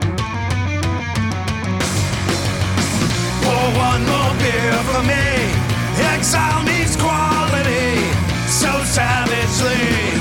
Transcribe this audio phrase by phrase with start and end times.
[0.00, 0.08] Pour
[3.76, 5.52] one more beer for me.
[6.14, 8.08] Exile meets quality
[8.48, 10.16] so savagely.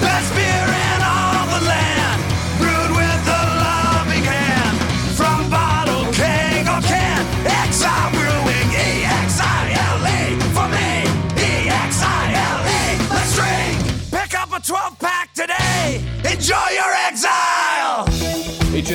[0.00, 2.20] Best beer in all the land,
[2.58, 4.76] brewed with a loving hand.
[5.14, 10.20] From bottle, keg, or can, Exile Brewing, E-X-I-L-E.
[10.56, 11.06] For me,
[11.38, 12.82] E-X-I-L-E.
[13.14, 13.78] Let's drink.
[14.10, 16.02] Pick up a 12 pack today.
[16.24, 16.93] Enjoy your.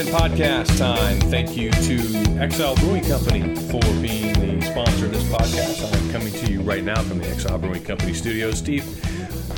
[0.08, 1.20] Podcast time.
[1.22, 1.98] Thank you to
[2.40, 5.94] Exile Brewing Company for being the sponsor of this podcast.
[5.94, 8.58] I'm coming to you right now from the Exile Brewing Company studios.
[8.58, 8.86] Steve,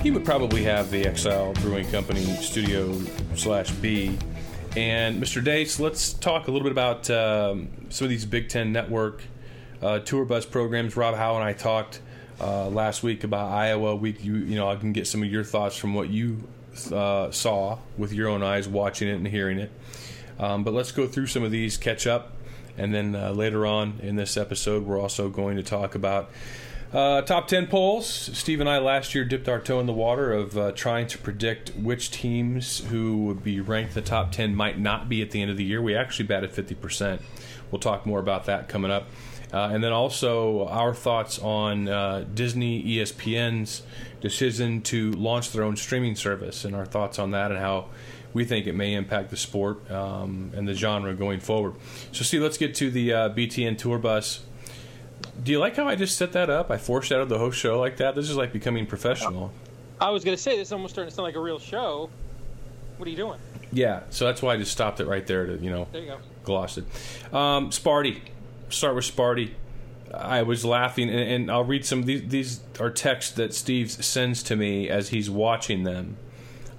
[0.02, 3.00] he would probably have the Exile Brewing Company studio
[3.36, 4.18] slash B.
[4.76, 5.44] And Mr.
[5.44, 9.22] Dates, let's talk a little bit about um, some of these Big Ten Network
[9.82, 10.96] uh, tour bus programs.
[10.96, 12.02] Rob Howe and I talked
[12.40, 13.96] uh, last week about Iowa.
[13.96, 16.48] We, you, you know, I can get some of your thoughts from what you
[16.92, 19.72] uh, saw with your own eyes, watching it and hearing it.
[20.42, 22.34] Um, but let's go through some of these, catch up,
[22.78, 26.32] and then uh, later on in this episode, we're also going to talk about
[26.92, 28.08] uh, top 10 polls.
[28.08, 31.18] Steve and I last year dipped our toe in the water of uh, trying to
[31.18, 35.42] predict which teams who would be ranked the top 10 might not be at the
[35.42, 35.82] end of the year.
[35.82, 37.22] We actually batted 50%.
[37.70, 39.06] We'll talk more about that coming up.
[39.54, 43.84] Uh, and then also our thoughts on uh, Disney ESPN's
[44.22, 47.88] decision to launch their own streaming service and our thoughts on that and how
[48.34, 51.76] we think it may impact the sport um, and the genre going forward.
[52.12, 54.42] So, see, let's get to the uh, BTN tour bus.
[55.44, 56.72] Do you like how I just set that up?
[56.72, 58.16] I foreshadowed the whole show like that.
[58.16, 59.52] This is like becoming professional.
[60.00, 62.10] I was going to say this is almost starting to sound like a real show.
[62.98, 63.40] What are you doing?
[63.72, 66.08] Yeah, so that's why I just stopped it right there to you know There you
[66.08, 66.18] go.
[66.44, 66.84] gloss it.
[67.34, 68.20] Um, Sparty,
[68.70, 69.52] start with Sparty.
[70.14, 72.28] I was laughing, and, and I'll read some of these.
[72.28, 76.18] These are texts that Steve sends to me as he's watching them,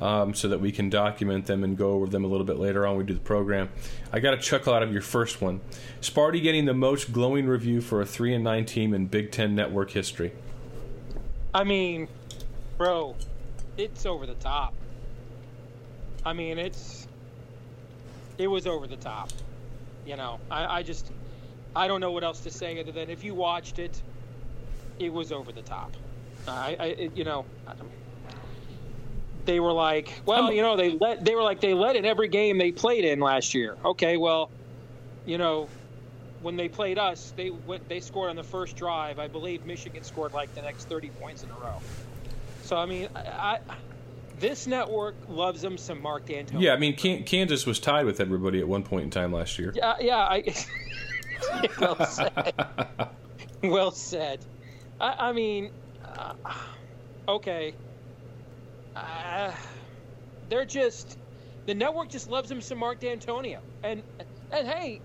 [0.02, 2.84] um, so that we can document them and go over them a little bit later
[2.84, 2.96] on.
[2.96, 3.70] We do the program.
[4.12, 5.60] I got a chuckle out of your first one.
[6.00, 9.54] Sparty getting the most glowing review for a three and nine team in Big Ten
[9.54, 10.32] network history.
[11.54, 12.08] I mean,
[12.78, 13.14] bro,
[13.76, 14.74] it's over the top.
[16.26, 17.06] I mean, it's
[18.38, 19.30] it was over the top.
[20.04, 21.12] You know, I, I just
[21.76, 24.02] I don't know what else to say other than if you watched it,
[24.98, 25.92] it was over the top.
[26.48, 27.74] I, I it, you know, I
[29.44, 32.28] they were like, well, you know, they let they were like they led in every
[32.28, 33.76] game they played in last year.
[33.84, 34.50] Okay, well,
[35.26, 35.68] you know,
[36.42, 39.18] when they played us, they went, they scored on the first drive.
[39.18, 41.78] I believe Michigan scored like the next 30 points in a row.
[42.62, 43.76] So I mean, I, I
[44.38, 46.60] this network loves them some Mark Dantonio.
[46.60, 49.58] Yeah, I mean Kan- Kansas was tied with everybody at one point in time last
[49.58, 49.72] year.
[49.74, 50.16] Yeah, yeah.
[50.18, 50.54] I,
[51.80, 52.54] well said.
[53.62, 54.44] well said.
[55.00, 55.70] I, I mean,
[56.04, 56.34] uh,
[57.28, 57.74] okay.
[58.94, 59.52] Uh,
[60.48, 61.18] they're just
[61.66, 64.02] the network just loves him some Mark Dantonio, and
[64.50, 65.00] and hey,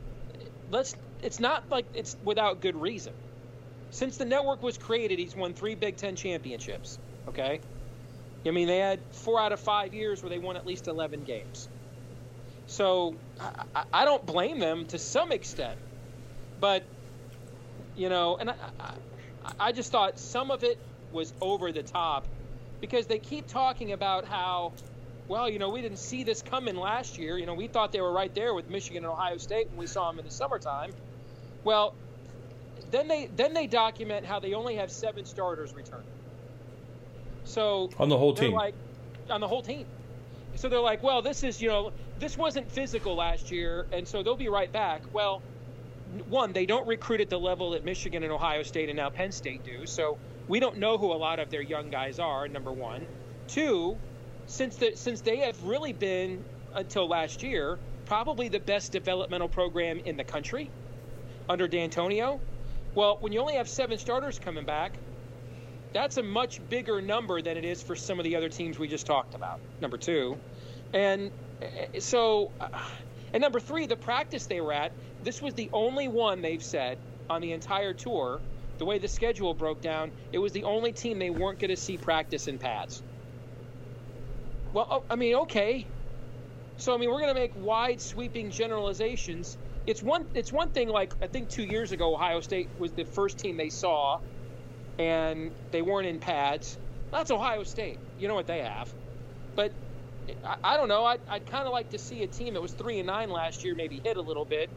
[0.70, 0.96] let's.
[1.22, 3.14] It's not like it's without good reason.
[3.90, 7.00] Since the network was created, he's won three Big Ten championships.
[7.28, 7.62] Okay.
[8.46, 11.24] I mean, they had four out of five years where they won at least 11
[11.24, 11.70] games.
[12.68, 15.80] So I, I- I don't blame them to some extent,
[16.60, 16.84] but
[17.96, 18.94] you know, and I, I,
[19.60, 20.78] I just thought some of it
[21.12, 22.28] was over the top
[22.82, 24.74] because they keep talking about how,
[25.28, 27.38] well, you know, we didn't see this coming last year.
[27.38, 29.88] You know, we thought they were right there with Michigan and Ohio State when we
[29.88, 30.92] saw them in the summertime.
[31.64, 31.96] Well,
[32.92, 36.06] then they then they document how they only have seven starters returning.
[37.44, 38.54] So On the whole team.
[38.54, 38.76] like
[39.30, 39.86] on the whole team.
[40.56, 44.24] So they're like, well, this is you know, this wasn't physical last year, and so
[44.24, 45.02] they'll be right back.
[45.14, 45.42] Well,
[46.30, 49.32] one, they don't recruit at the level that Michigan and Ohio State and now Penn
[49.32, 49.86] State do.
[49.86, 50.18] So
[50.48, 52.48] we don't know who a lot of their young guys are.
[52.48, 53.06] Number one,
[53.48, 53.98] two,
[54.46, 57.78] since the since they have really been until last year
[58.08, 60.70] probably the best developmental program in the country
[61.50, 62.40] under Dantonio.
[62.96, 64.94] Well, when you only have seven starters coming back,
[65.94, 68.88] that's a much bigger number than it is for some of the other teams we
[68.88, 69.60] just talked about.
[69.82, 70.38] Number two,
[70.94, 72.68] and uh, so, uh,
[73.34, 74.92] and number three, the practice they were at.
[75.24, 76.98] This was the only one they've said
[77.30, 78.40] on the entire tour.
[78.80, 81.78] The way the schedule broke down, it was the only team they weren't going to
[81.78, 83.04] see practice in pads.
[84.74, 85.88] Well, oh, I mean, okay,
[86.78, 89.58] So I mean, we're going to make wide sweeping generalizations.
[89.86, 93.06] It's one it's one thing like I think 2 years ago Ohio State was the
[93.06, 94.20] first team they saw
[95.00, 96.80] and they weren't in pads.
[97.12, 98.02] That's Ohio State.
[98.18, 98.94] You know what they have.
[99.56, 99.74] But
[100.44, 101.06] I, I don't know.
[101.06, 103.64] I'd, I'd kind of like to see a team that was 3 and 9 last
[103.64, 104.72] year maybe hit a little bit,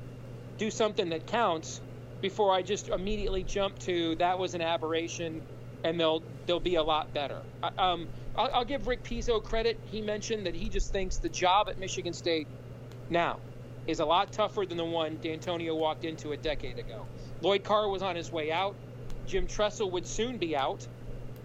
[0.58, 1.82] do something that counts
[2.20, 5.42] before I just immediately jump to that was an aberration
[5.84, 7.40] and they'll they'll be a lot better.
[7.62, 9.78] I, um, I'll, I'll give Rick Pizzo credit.
[9.90, 12.46] He mentioned that he just thinks the job at Michigan State
[13.08, 13.38] now
[13.86, 17.06] is a lot tougher than the one Dantonio walked into a decade ago.
[17.40, 18.74] Lloyd Carr was on his way out.
[19.26, 20.86] Jim Tressel would soon be out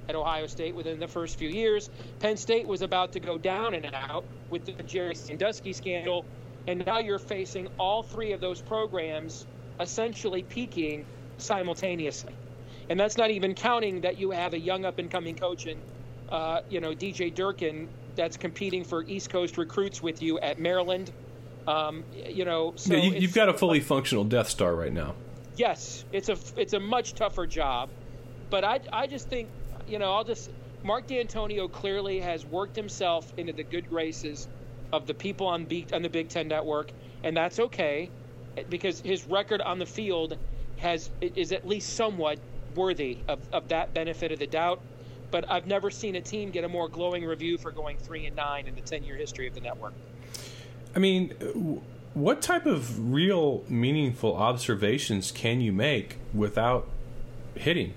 [0.09, 1.89] at Ohio State within the first few years.
[2.19, 6.25] Penn State was about to go down and out with the Jerry Sandusky scandal,
[6.67, 9.47] and now you're facing all three of those programs
[9.79, 11.05] essentially peaking
[11.37, 12.33] simultaneously.
[12.89, 15.77] And that's not even counting that you have a young up and coming coach in,
[16.29, 21.11] uh, you know, DJ Durkin that's competing for East Coast recruits with you at Maryland.
[21.67, 25.15] Um, you know, so yeah, you, you've got a fully functional Death Star right now.
[25.57, 27.89] Yes, it's a it's a much tougher job,
[28.49, 29.49] but I I just think
[29.87, 30.51] you know I'll just
[30.83, 34.47] Mark Dantonio clearly has worked himself into the good graces
[34.93, 36.91] of the people on on the Big Ten Network,
[37.23, 38.11] and that's okay
[38.69, 40.37] because his record on the field
[40.77, 42.39] has is at least somewhat
[42.75, 44.81] worthy of, of that benefit of the doubt.
[45.31, 48.35] But I've never seen a team get a more glowing review for going three and
[48.35, 49.93] nine in the ten year history of the network.
[50.95, 51.81] I mean,
[52.13, 56.87] what type of real meaningful observations can you make without
[57.55, 57.93] hitting?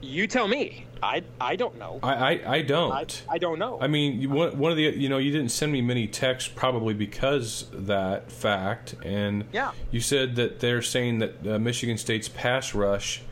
[0.00, 0.86] You tell me.
[1.02, 2.00] I I don't know.
[2.02, 2.92] I I, I don't.
[2.92, 3.78] I, I don't know.
[3.80, 6.50] I mean, you- one, one of the you know you didn't send me many texts
[6.54, 9.72] probably because that fact, and Yeah.
[9.90, 13.22] you said that they're saying that uh, Michigan State's pass rush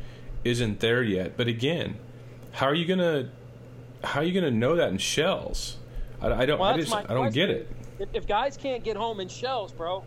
[0.44, 1.36] isn't there yet.
[1.36, 1.98] But again,
[2.52, 3.30] how are you gonna
[4.04, 5.76] how are you gonna know that in shells?
[6.20, 7.68] I, I don't Well, I just I don't get it.
[7.98, 10.04] If, if guys can't get home in shells, bro,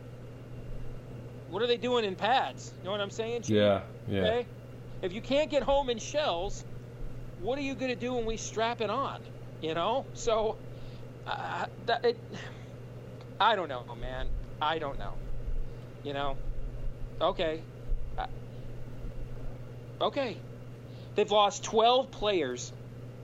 [1.50, 2.74] what are they doing in pads?
[2.80, 3.44] You know what I'm saying?
[3.46, 4.22] Yeah, yeah.
[4.22, 4.46] Okay.
[5.02, 6.66] If you can't get home in shells,
[7.42, 9.22] what are you going to do when we strap it on?
[9.62, 10.06] You know.
[10.14, 10.58] So,
[11.28, 12.20] uh, that, it,
[13.40, 14.28] I don't know, man.
[14.62, 15.14] I don't know.
[16.04, 16.38] You know.
[17.22, 17.62] Okay.
[18.18, 18.28] Uh,
[20.02, 20.38] okay.
[21.16, 22.72] They've lost 12 players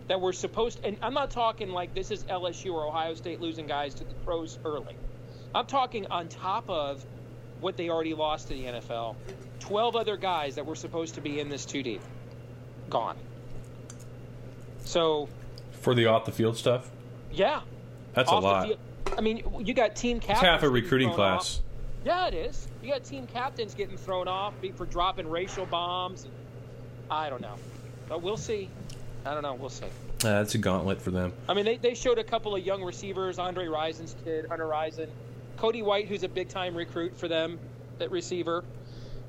[0.08, 3.68] that were supposed and I'm not talking like this is LSU or Ohio State losing
[3.68, 4.96] guys to the pros early.
[5.54, 7.06] I'm talking on top of
[7.62, 9.16] what they already lost to the NFL.
[9.60, 12.02] 12 other guys that were supposed to be in this 2 deep
[12.90, 13.18] gone.
[14.86, 15.28] So,
[15.72, 16.90] For the off the field stuff,
[17.32, 17.62] yeah.
[18.14, 18.68] that's a off the lot.
[18.68, 18.80] field-
[19.18, 20.48] I mean, you got team It's captains.
[20.48, 21.58] half a recruiting class.
[21.58, 21.64] off.
[22.06, 22.68] Yeah, it is.
[22.84, 26.24] You got team captains getting thrown off for dropping racial bombs.
[26.24, 26.34] And,
[27.10, 27.56] I don't know.
[28.10, 28.70] But we'll see.
[29.26, 29.54] I don't know.
[29.56, 29.86] We'll see.
[29.86, 29.90] Uh,
[30.42, 31.34] that's a gauntlet for them.
[31.50, 35.08] I mean, they, they showed a couple of young receivers, Andre Rison's kid, Hunter Rison,
[35.58, 37.60] Cody White, who's a big time recruit for them
[38.00, 38.64] at receiver.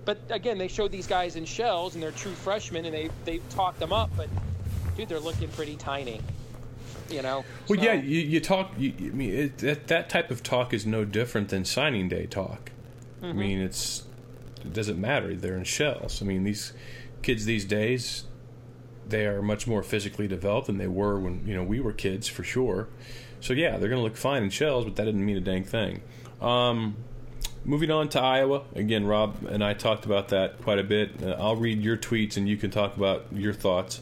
[0.04, 3.38] But again, they showed these guys in shells, and they're true freshmen, and they they
[3.50, 4.10] talked them up.
[4.16, 4.28] But
[4.96, 6.20] dude, they're looking pretty tiny.
[7.10, 7.44] You know.
[7.68, 8.72] Well, So- yeah, you, you talk.
[8.76, 12.26] You, I mean, it, that that type of talk is no different than signing day
[12.26, 12.70] talk.
[13.22, 13.38] I Mm-hmm.
[13.38, 14.02] mean, it's
[14.64, 15.34] it doesn't matter.
[15.34, 16.20] They're in shells.
[16.20, 16.72] I mean, these
[17.22, 18.24] kids these days,
[19.08, 22.26] they are much more physically developed than they were when you know we were kids
[22.28, 22.88] for sure.
[23.40, 25.62] So yeah, they're going to look fine in shells, but that didn't mean a dang
[25.64, 26.02] thing.
[26.40, 26.96] Um,
[27.64, 31.22] moving on to Iowa again, Rob and I talked about that quite a bit.
[31.22, 34.00] Uh, I'll read your tweets and you can talk about your thoughts.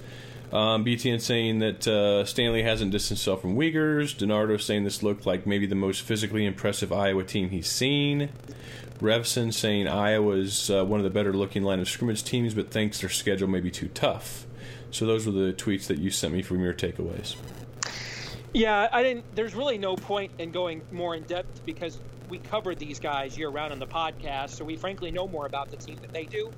[0.53, 4.15] Um, BTN saying that uh, Stanley hasn't distanced himself from Wiegers.
[4.15, 8.31] DiNardo saying this looked like maybe the most physically impressive Iowa team he's seen.
[9.01, 13.01] Revsine saying Iowa's uh, one of the better looking line of scrimmage teams, but thinks
[13.01, 14.47] their schedule may be too tough.
[14.91, 17.35] So those were the tweets that you sent me from your takeaways.
[18.53, 19.25] Yeah, I didn't.
[19.35, 21.99] There's really no point in going more in depth because
[22.29, 25.73] we covered these guys year round on the podcast, so we frankly know more about
[25.73, 26.53] the team than they do.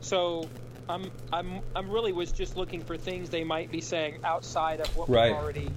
[0.00, 0.46] So
[0.88, 4.96] I'm I'm I'm really was just looking for things they might be saying outside of
[4.96, 5.28] what Right.
[5.32, 5.68] we've already,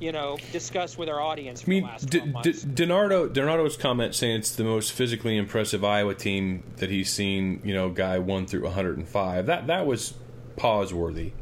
[0.00, 4.54] you know, discussed with our audience I mean, D- D- DiNardo, DiNardo's comment saying it's
[4.56, 7.60] the most physically impressive Iowa team that he's seen.
[7.64, 9.46] You know, guy one through 105.
[9.46, 10.14] That that was
[10.56, 11.32] pause worthy.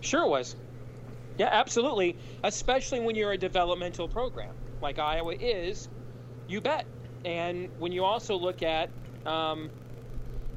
[0.00, 0.56] Sure was.
[1.38, 2.16] Yeah, absolutely.
[2.44, 5.88] Especially when you're a developmental program like Iowa is,
[6.48, 6.86] you bet.
[7.24, 8.90] And when you also look at,
[9.24, 9.70] um,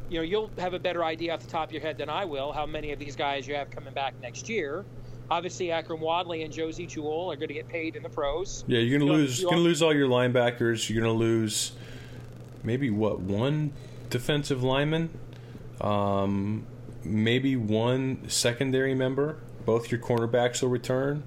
[0.09, 2.25] you know, you'll have a better idea off the top of your head than I
[2.25, 4.85] will how many of these guys you have coming back next year.
[5.29, 8.63] Obviously, Akrum Wadley and Josey Jewell are going to get paid in the pros.
[8.67, 9.39] Yeah, you're gonna lose.
[9.39, 10.88] you You're gonna lose all your linebackers.
[10.88, 11.71] You're gonna lose
[12.63, 13.74] maybe what one
[14.09, 15.09] defensive lineman,
[15.81, 16.65] um,
[17.03, 19.38] maybe one secondary member.
[19.65, 21.24] Both your cornerbacks will return.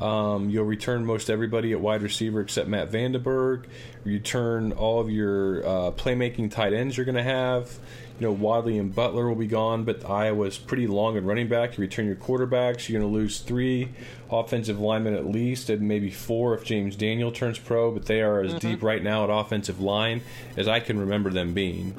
[0.00, 3.66] Um, you'll return most everybody at wide receiver except Matt VandeBerg.
[4.04, 7.78] You return all of your uh, playmaking tight ends you're going to have.
[8.22, 11.76] You know, Wadley and Butler will be gone, but Iowa's pretty long in running back.
[11.76, 12.88] You return your quarterbacks.
[12.88, 13.88] You're going to lose three
[14.30, 18.40] offensive linemen at least, and maybe four if James Daniel turns pro, but they are
[18.40, 18.58] as mm-hmm.
[18.58, 20.22] deep right now at offensive line
[20.56, 21.96] as I can remember them being.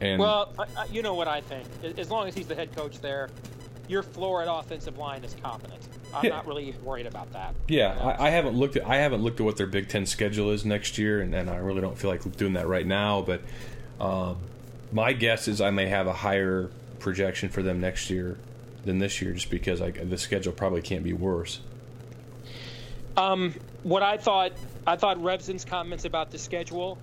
[0.00, 1.66] And well, I, you know what I think.
[1.98, 3.30] As long as he's the head coach there,
[3.88, 5.82] your floor at offensive line is competent.
[6.14, 6.36] I'm yeah.
[6.36, 7.56] not really worried about that.
[7.66, 10.52] Yeah, I, I, haven't looked at I haven't looked at what their Big Ten schedule
[10.52, 13.22] is next year, and, and I really don't feel like doing that right now.
[13.22, 13.42] But
[13.98, 14.36] um,
[14.92, 18.38] my guess is I may have a higher projection for them next year
[18.84, 21.60] than this year, just because I, the schedule probably can't be worse.
[23.16, 24.52] Um, what I thought
[24.86, 26.98] I thought Revsine's comments about the schedule,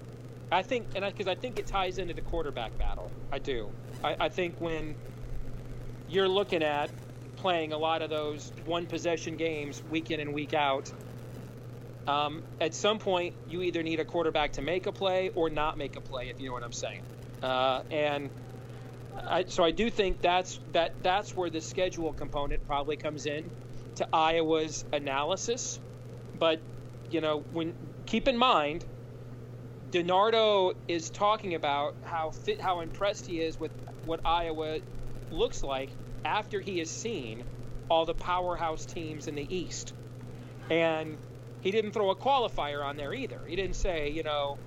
[0.52, 3.12] I think, and because I, I, think it ties into the quarterback battle.
[3.32, 3.70] I do.
[4.04, 4.96] I, I think when
[6.10, 6.90] you're looking at
[7.38, 10.92] playing a lot of those one possession games week in and week out.
[12.08, 15.78] Um, at some point, you either need a quarterback to make a play or not
[15.78, 17.02] make a play, if you know what I'm saying.
[17.42, 18.30] Uh, and
[19.30, 23.50] I, so I do think that's that that's where the schedule component probably comes in
[23.96, 25.80] to Iowa's analysis.
[26.40, 26.60] But
[27.10, 27.74] you know, when
[28.06, 28.86] keep in mind,
[29.92, 33.72] DiNardo is talking about how fit, how impressed he is with
[34.06, 34.80] what Iowa
[35.32, 35.90] looks like
[36.26, 37.44] after he has seen
[37.90, 39.94] all the powerhouse teams in the East.
[40.70, 41.18] And
[41.62, 43.40] he didn't throw a qualifier on there either.
[43.48, 44.58] He didn't say, you know,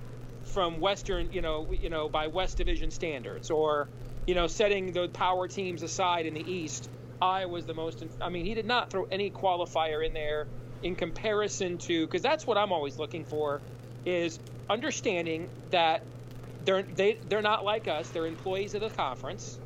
[0.51, 3.87] from Western, you know, you know, by West Division standards, or,
[4.27, 6.89] you know, setting the power teams aside in the East.
[7.21, 8.03] Iowa's the most.
[8.19, 10.47] I mean, he did not throw any qualifier in there
[10.81, 13.61] in comparison to because that's what I'm always looking for
[14.05, 14.39] is
[14.69, 16.03] understanding that
[16.65, 18.09] they're they, they're not like us.
[18.09, 19.59] They're employees of the conference.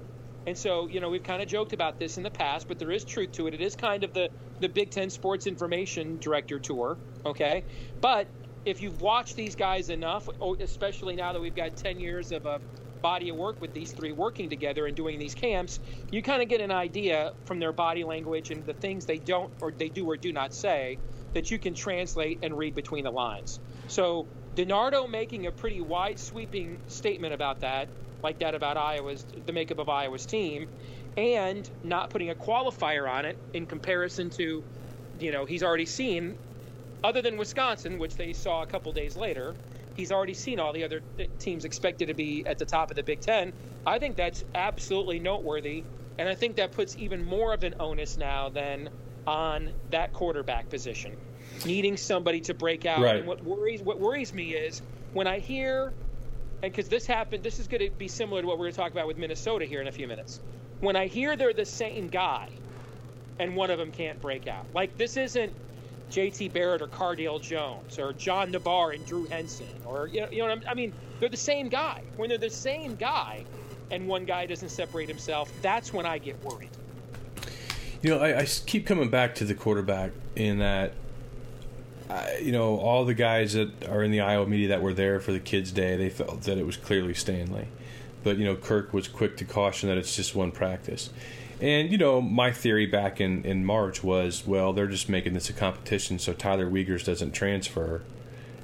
[0.47, 2.91] And so, you know, we've kind of joked about this in the past, but there
[2.91, 3.55] is truth to it.
[3.55, 7.63] It is kind of the, the Big Ten Sports Information Director Tour, okay?
[7.99, 8.27] But
[8.65, 12.45] if you've watched these guys enough, oh, especially now that we've got 10 years of
[12.45, 12.59] a
[13.01, 15.79] body of work with these three working together and doing these camps,
[16.11, 19.51] you kind of get an idea from their body language and the things they don't
[19.61, 20.97] or they do or do not say
[21.33, 23.59] that you can translate and read between the lines.
[23.87, 27.89] So, DiNardo making a pretty wide sweeping statement about that
[28.25, 30.67] like that about Iowa's the makeup of Iowa's team,
[31.15, 34.63] and not putting a qualifier on it in comparison to,
[35.19, 36.35] you know, he's already seen,
[37.05, 39.53] other than Wisconsin, which they saw a couple days later,
[39.95, 41.01] he's already seen all the other
[41.37, 43.53] teams expected to be at the top of the Big Ten.
[43.85, 45.83] I think that's absolutely noteworthy,
[46.17, 48.89] and I think that puts even more of an onus now than
[49.27, 51.15] on that quarterback position,
[51.63, 53.01] needing somebody to break out.
[53.01, 53.17] Right.
[53.17, 54.81] And what worries what worries me is
[55.13, 55.93] when I hear
[56.63, 58.79] and because this happened, this is going to be similar to what we're going to
[58.79, 60.39] talk about with Minnesota here in a few minutes.
[60.79, 62.49] When I hear they're the same guy,
[63.37, 65.53] and one of them can't break out, like this isn't
[66.09, 66.49] J.T.
[66.49, 70.55] Barrett or Cardale Jones or John Navarre and Drew Henson, or you know, you know
[70.67, 72.03] I mean, they're the same guy.
[72.17, 73.45] When they're the same guy,
[73.91, 76.69] and one guy doesn't separate himself, that's when I get worried.
[78.01, 80.93] You know, I, I keep coming back to the quarterback in that
[82.41, 85.31] you know, all the guys that are in the Iowa media that were there for
[85.31, 87.67] the kids' day, they felt that it was clearly Stanley.
[88.23, 91.09] But, you know, Kirk was quick to caution that it's just one practice.
[91.65, 95.49] And, you know, my theory back in, in March was, well, they're just making this
[95.49, 98.03] a competition so Tyler Wiegers doesn't transfer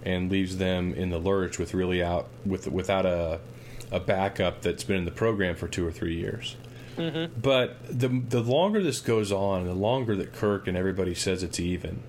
[0.05, 3.39] and leaves them in the lurch with really out with without a
[3.91, 6.55] a backup that's been in the program for two or three years.
[6.95, 7.39] Mm-hmm.
[7.41, 11.59] But the the longer this goes on, the longer that Kirk and everybody says it's
[11.59, 12.03] even,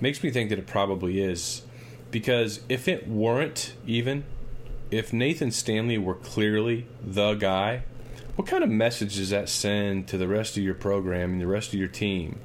[0.00, 1.62] makes me think that it probably is.
[2.10, 4.24] Because if it weren't even,
[4.90, 7.84] if Nathan Stanley were clearly the guy,
[8.42, 11.46] what kind of message does that send to the rest of your program and the
[11.46, 12.40] rest of your team?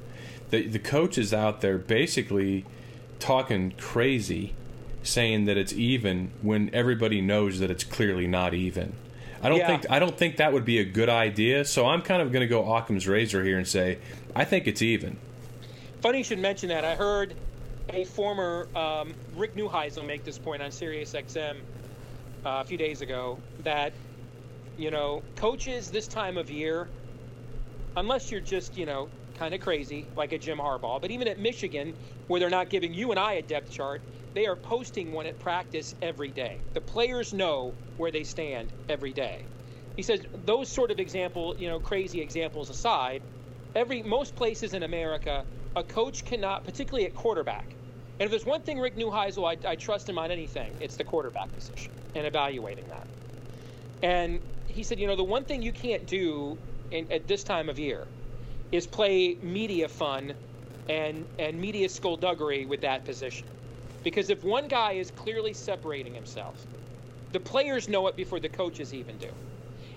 [0.50, 2.64] The, the coach is out there basically
[3.18, 4.54] talking crazy,
[5.02, 8.92] saying that it's even when everybody knows that it's clearly not even.
[9.42, 9.66] I don't yeah.
[9.66, 11.64] think I don't think that would be a good idea.
[11.64, 13.98] So I'm kind of going to go Occam's razor here and say
[14.36, 15.16] I think it's even.
[16.00, 16.84] Funny you should mention that.
[16.84, 17.34] I heard
[17.88, 21.58] a former um, Rick Neuheisel make this point on SiriusXM uh,
[22.44, 23.92] a few days ago that
[24.78, 26.88] you know coaches this time of year,
[27.96, 31.38] unless you're just you know kind of crazy like a Jim Harbaugh, but even at
[31.38, 31.94] Michigan
[32.26, 34.02] where they're not giving you and I a depth chart,
[34.34, 36.60] they are posting one at practice every day.
[36.74, 39.46] The players know where they stand every day.
[39.96, 43.22] He says those sort of example, you know, crazy examples aside,
[43.74, 45.44] every most places in America,
[45.76, 47.76] a coach cannot, particularly at quarterback,
[48.18, 51.04] and if there's one thing Rick Neuheisel, I, I trust him on anything, it's the
[51.04, 53.06] quarterback position and evaluating that.
[54.02, 54.40] And
[54.78, 56.56] he said, you know, the one thing you can't do
[56.92, 58.06] in, at this time of year
[58.70, 60.32] is play media fun
[60.88, 63.48] and and media skullduggery with that position.
[64.04, 66.64] Because if one guy is clearly separating himself,
[67.32, 69.30] the players know it before the coaches even do.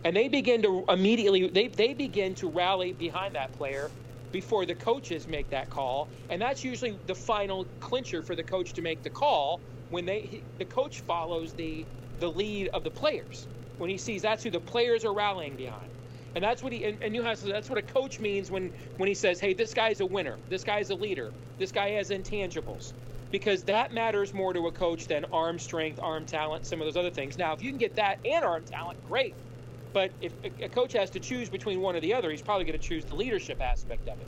[0.03, 3.91] And they begin to immediately they, they begin to rally behind that player
[4.31, 6.09] before the coaches make that call.
[6.31, 9.61] And that's usually the final clincher for the coach to make the call
[9.91, 11.85] when they he, the coach follows the
[12.19, 13.47] the lead of the players.
[13.81, 15.89] When he sees that's who the players are rallying behind.
[16.35, 19.15] And that's what he and, and Neuheisel that's what a coach means when when he
[19.15, 20.37] says, "Hey, this guy's a winner.
[20.49, 21.33] This guy's a leader.
[21.57, 22.93] This guy has intangibles."
[23.31, 26.95] Because that matters more to a coach than arm strength, arm talent, some of those
[26.95, 27.39] other things.
[27.39, 29.33] Now, if you can get that and arm talent, great.
[29.93, 32.79] But if a coach has to choose between one or the other, he's probably going
[32.79, 34.27] to choose the leadership aspect of it.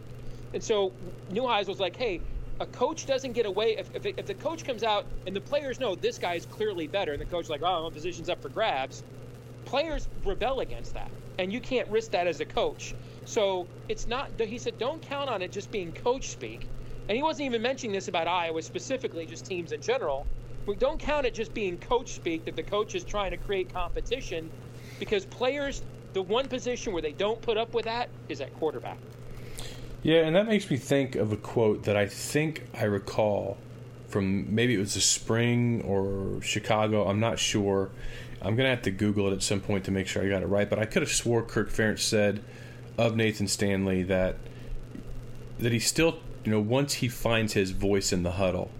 [0.53, 0.93] And so
[1.31, 2.21] Neuheisel was like, hey,
[2.59, 5.79] a coach doesn't get away if, if, if, the coach comes out and the players
[5.79, 8.49] know this guy is clearly better, and the coach like, oh, my position's up for
[8.49, 9.03] grabs.
[9.73, 12.93] Players rebel against that, and you can't risk that as a coach.
[13.25, 14.29] So it's not.
[14.39, 16.67] He said, don't count on it just being coach speak.
[17.09, 20.27] And he wasn't even mentioning this about Iowa specifically, just teams in general.
[20.67, 23.73] We don't count it just being coach speak that the coach is trying to create
[23.73, 24.51] competition,
[24.99, 25.81] because players,
[26.13, 28.99] the one position where they don't put up with that is at quarterback.
[30.03, 33.57] Yeah, and that makes me think of a quote that I think I recall
[34.07, 37.07] from maybe it was the spring or Chicago.
[37.07, 37.89] I'm not sure.
[38.43, 40.47] I'm gonna have to Google it at some point to make sure I got it
[40.47, 40.69] right.
[40.69, 42.43] But I could have swore Kirk Ferentz said
[42.97, 44.35] of Nathan Stanley that
[45.59, 48.71] that he still, you know, once he finds his voice in the huddle,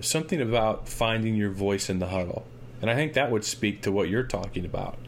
[0.00, 2.46] something about finding your voice in the huddle,
[2.80, 4.98] and I think that would speak to what you're talking about.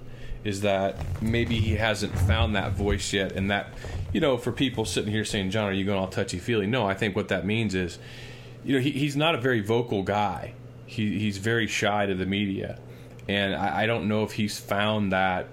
[0.44, 3.72] Is that maybe he hasn't found that voice yet, and that
[4.12, 6.66] you know, for people sitting here saying, John, are you going all touchy feely?
[6.66, 7.98] No, I think what that means is,
[8.64, 10.54] you know, he, he's not a very vocal guy.
[10.86, 12.78] He, he's very shy to the media.
[13.28, 15.48] And I, I don't know if he's found that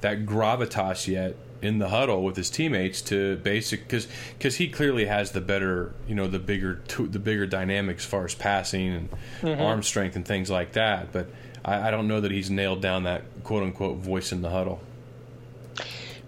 [0.00, 5.04] that gravitas yet in the huddle with his teammates to basic because because he clearly
[5.04, 9.10] has the better you know the bigger the bigger dynamics as far as passing and
[9.40, 9.62] mm-hmm.
[9.62, 11.12] arm strength and things like that.
[11.12, 11.28] But
[11.64, 14.80] I, I don't know that he's nailed down that quote unquote voice in the huddle.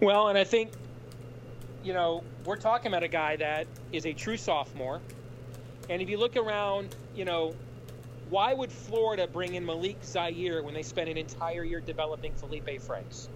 [0.01, 0.71] Well, and I think
[1.85, 5.01] you know, we're talking about a guy that is a true sophomore.
[5.91, 7.55] And if you look around, you know,
[8.35, 12.81] why would Florida bring in Malik Zaire when they spent an entire year developing Felipe
[12.81, 13.29] Franks?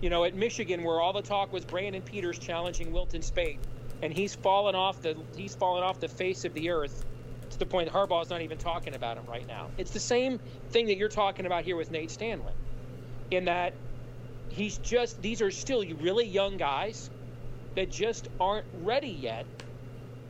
[0.00, 3.58] You know, at Michigan, where all the talk was Brandon Peters challenging Wilton Speight,
[4.00, 7.04] and he's fallen off the he's fallen off the face of the earth
[7.50, 9.70] to the point that Harbaugh's not even talking about him right now.
[9.76, 10.38] It's the same
[10.70, 12.52] thing that you're talking about here with Nate Stanley,
[13.32, 13.74] in that
[14.50, 17.10] he's just these are still really young guys
[17.74, 19.46] that just aren't ready yet.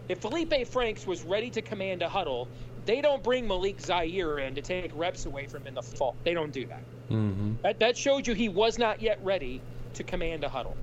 [0.09, 2.49] If Felipe Franks was ready to command a huddle,
[2.85, 6.17] they don't bring Malik Zaire in to take reps away from him in the fall.
[6.25, 6.83] They don't do that.
[7.11, 7.55] Mm-hmm.
[7.63, 9.61] That, that showed you he was not yet ready
[9.95, 10.77] to command a huddle.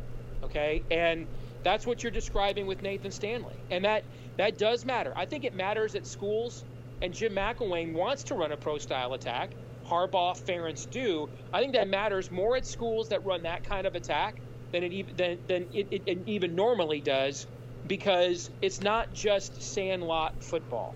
[0.43, 1.27] Okay, and
[1.63, 4.03] that's what you're describing with Nathan Stanley, and that
[4.37, 5.11] that does matter.
[5.15, 6.63] I think it matters at schools,
[7.01, 9.49] and Jim McElwain wants to run a pro style attack.
[9.85, 11.27] Harbaugh, Ferentz do.
[11.51, 14.35] I think that matters more at schools that run that kind of attack
[14.71, 17.47] than it even than, than it, it, it even normally does
[17.87, 20.95] because it's not just sandlot football.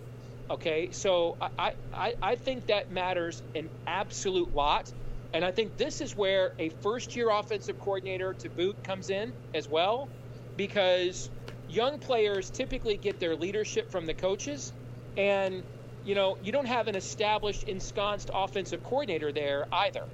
[0.51, 4.91] Okay, so I, I, I think that matters an absolute lot.
[5.33, 9.33] And I think this is where a first year offensive coordinator to boot comes in
[9.55, 10.07] as well,
[10.57, 11.29] because
[11.67, 14.71] young players typically get their leadership from the coaches.
[15.17, 15.63] And,
[16.03, 20.05] you know, you don't have an established, ensconced offensive coordinator there either.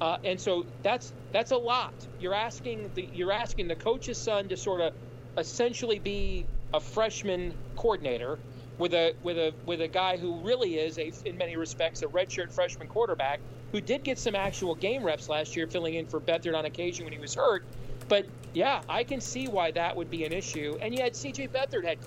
[0.00, 1.92] Uh, and so that's that's a lot.
[2.18, 4.92] You're asking the you're asking the coach's son to sort of
[5.36, 8.38] essentially be a freshman coordinator
[8.80, 12.06] with a with a with a guy who really is a in many respects a
[12.06, 13.38] redshirt freshman quarterback
[13.72, 17.04] who did get some actual game reps last year, filling in for Beathard on occasion
[17.04, 17.64] when he was hurt.
[18.08, 20.76] But yeah, I can see why that would be an issue.
[20.80, 21.48] And yet, C.J.
[21.48, 21.98] Beathard had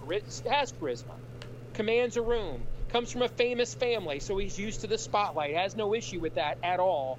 [0.50, 1.16] has charisma,
[1.74, 5.56] commands a room, comes from a famous family, so he's used to the spotlight.
[5.56, 7.18] Has no issue with that at all.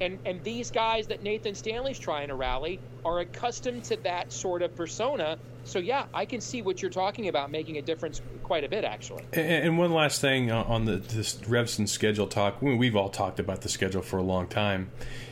[0.00, 4.62] And and these guys that Nathan Stanley's trying to rally are accustomed to that sort
[4.62, 5.38] of persona.
[5.64, 8.84] So yeah, I can see what you're talking about making a difference quite a bit
[8.84, 9.24] actually.
[9.32, 12.60] And, and one last thing on the this Revsine schedule talk.
[12.60, 14.90] We've all talked about the schedule for a long time.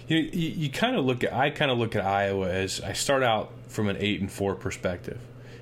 [0.09, 2.95] You you, you kind of look at I kind of look at Iowa as I
[2.95, 5.19] start out from an eight and four perspective.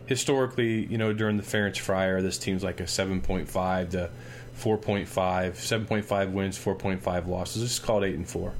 [0.07, 4.11] Historically, you know, during the Ferentz Fryer, this team's like a seven point five to
[4.59, 7.63] 4.5, 7.5 wins, 4.5 losses.
[7.63, 8.53] Is called eight and four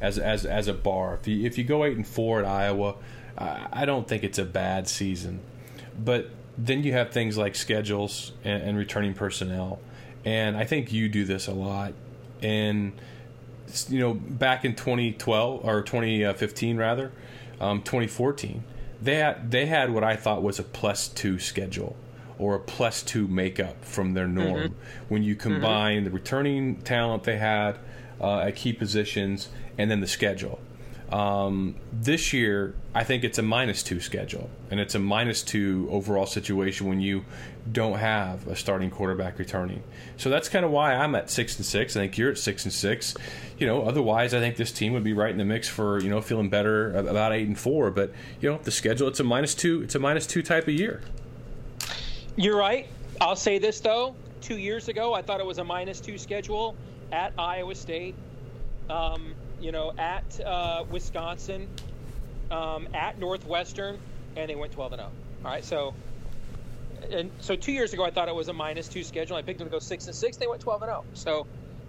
[0.00, 1.18] as as as a bar.
[1.20, 2.96] If you if you go eight and four at Iowa,
[3.36, 5.40] I, I don't think it's a bad season.
[5.98, 9.80] But then you have things like schedules and, and returning personnel,
[10.24, 11.92] and I think you do this a lot.
[12.42, 12.92] And
[13.88, 17.12] you know, back in 2012 or 2015 uh, rather,
[17.60, 18.64] um, 2014,
[19.00, 21.96] they had they had what I thought was a plus two schedule
[22.38, 24.74] or a plus two makeup from their norm mm-hmm.
[25.08, 25.52] when you mm-hmm.
[25.52, 27.78] combine the returning talent they had
[28.20, 30.60] uh, at key positions and then the schedule.
[31.10, 35.88] Um, this year, I think it's a minus two schedule, and it's a minus two
[35.90, 37.24] overall situation when you
[37.70, 39.82] don't have a starting quarterback returning.
[40.16, 41.96] So that's kind of why I'm at six and six.
[41.96, 43.16] I think you're at six and six.
[43.58, 46.10] You know, otherwise, I think this team would be right in the mix for you
[46.10, 47.90] know feeling better about eight and four.
[47.90, 49.82] But you know, the schedule it's a minus two.
[49.82, 51.00] It's a minus two type of year.
[52.36, 52.86] You're right.
[53.20, 54.14] I'll say this though.
[54.40, 56.74] Two years ago, I thought it was a minus two schedule
[57.12, 58.14] at Iowa State.
[58.88, 61.68] Um, you know, at uh, Wisconsin,
[62.50, 63.98] um, at Northwestern,
[64.36, 65.10] and they went 12 and 0.
[65.44, 65.94] All right, so
[67.10, 69.36] and so two years ago, I thought it was a minus two schedule.
[69.36, 70.36] I picked them to go six and six.
[70.36, 71.04] They went 12 and 0.
[71.14, 71.46] So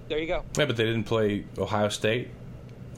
[0.10, 0.44] there you go.
[0.58, 2.30] Yeah, but they didn't play Ohio State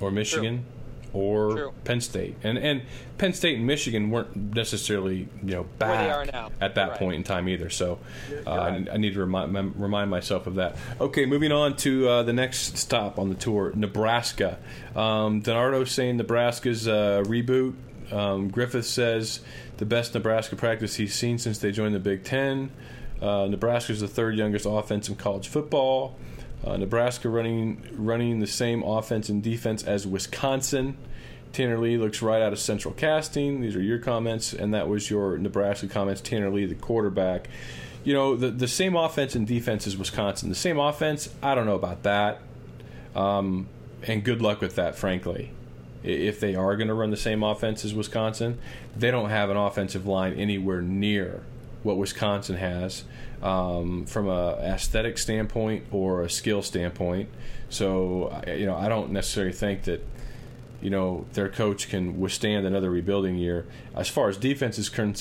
[0.02, 0.66] or Michigan
[1.14, 1.74] or True.
[1.84, 2.82] Penn State, and and
[3.18, 6.50] Penn State and Michigan weren't necessarily you know Where bad they are now.
[6.60, 7.00] at that Right.
[7.00, 7.70] point in time either.
[7.70, 8.00] So
[8.48, 10.76] uh, I, I need to remind remind myself of that.
[11.00, 14.58] Okay, moving on to uh, the next stop on the tour, Nebraska.
[14.96, 17.76] Um, DiNardo saying Nebraska's uh, reboot.
[18.12, 19.40] Um, Griffith says
[19.78, 22.72] the best Nebraska practice he's seen since they joined the Big Ten.
[23.22, 26.16] Uh, Nebraska's the third youngest offense in college football.
[26.66, 30.98] Uh, Nebraska running running the same offense and defense as Wisconsin.
[31.52, 33.62] Tanner Lee looks right out of Central Casting.
[33.62, 36.22] These are your comments, and that was your Nebraska comments.
[36.22, 37.50] Tanner Lee, the quarterback.
[38.04, 40.50] You know the the same offense and defense as Wisconsin.
[40.50, 41.30] The same offense.
[41.42, 42.42] I don't know about that.
[43.16, 43.68] Um,
[44.02, 45.52] and good luck with that, frankly.
[46.02, 48.60] If they are going to run the same offense as Wisconsin,
[48.96, 51.44] they don't have an offensive line anywhere near
[51.84, 53.04] what Wisconsin has
[53.44, 57.30] um, from a aesthetic standpoint or a skill standpoint.
[57.70, 60.04] So, you know, I don't necessarily think that
[60.82, 63.66] you know their coach can withstand another rebuilding year.
[63.96, 65.14] As far as defense is con-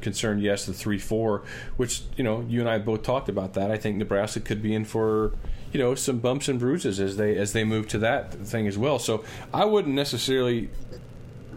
[0.00, 1.42] concerned, yes, the three four,
[1.76, 3.70] which you know you and I both talked about that.
[3.70, 5.32] I think Nebraska could be in for
[5.72, 8.78] you know some bumps and bruises as they as they move to that thing as
[8.78, 8.98] well.
[8.98, 10.70] So I wouldn't necessarily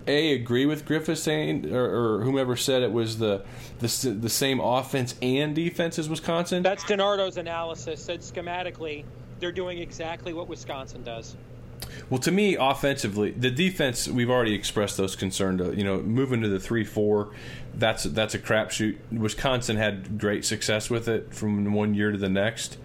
[0.08, 3.44] a agree with Griffith saying or, or whomever said it was the,
[3.80, 6.64] the the same offense and defense as Wisconsin.
[6.64, 8.04] That's DiNardo's analysis.
[8.04, 9.06] Said schematically,
[9.40, 11.36] they're doing exactly what Wisconsin does.
[12.10, 15.62] Well, to me, offensively, the defense we've already expressed those concerns.
[15.62, 17.32] uh, You know, moving to the three four,
[17.74, 18.98] that's that's a crapshoot.
[19.12, 22.78] Wisconsin had great success with it from one year to the next.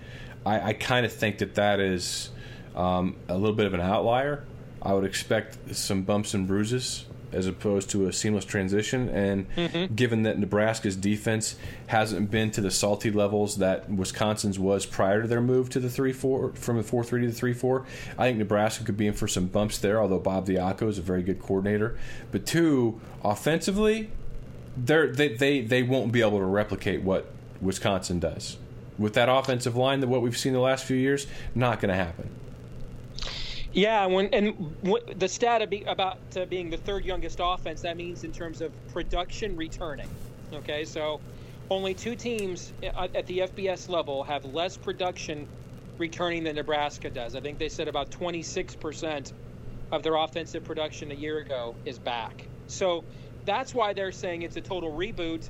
[0.45, 2.31] I, I kind of think that that is
[2.75, 4.45] um, a little bit of an outlier.
[4.81, 9.09] I would expect some bumps and bruises as opposed to a seamless transition.
[9.09, 9.95] And mm-hmm.
[9.95, 11.57] given that Nebraska's defense
[11.89, 15.91] hasn't been to the salty levels that Wisconsin's was prior to their move to the
[15.91, 17.85] three four from the four three to the three four,
[18.17, 20.01] I think Nebraska could be in for some bumps there.
[20.01, 21.99] Although Bob Diaco is a very good coordinator,
[22.31, 24.11] but two offensively,
[24.77, 28.57] they're, they they they won't be able to replicate what Wisconsin does
[28.99, 30.01] with that offensive line.
[30.01, 32.31] That what we've seen the last few years, not going to happen.
[33.79, 34.75] Yeah, when and
[35.15, 39.57] the stat about uh, being the third youngest offense, that means in terms of production
[39.57, 40.09] returning.
[40.53, 41.21] Okay, so
[41.71, 45.47] only two teams at at the FBS level have less production
[45.97, 47.37] returning than Nebraska does.
[47.37, 49.33] I think they said about 26%
[49.93, 52.49] of their offensive production a year ago is back.
[52.67, 53.05] So
[53.45, 55.49] that's why they're saying it's a total reboot.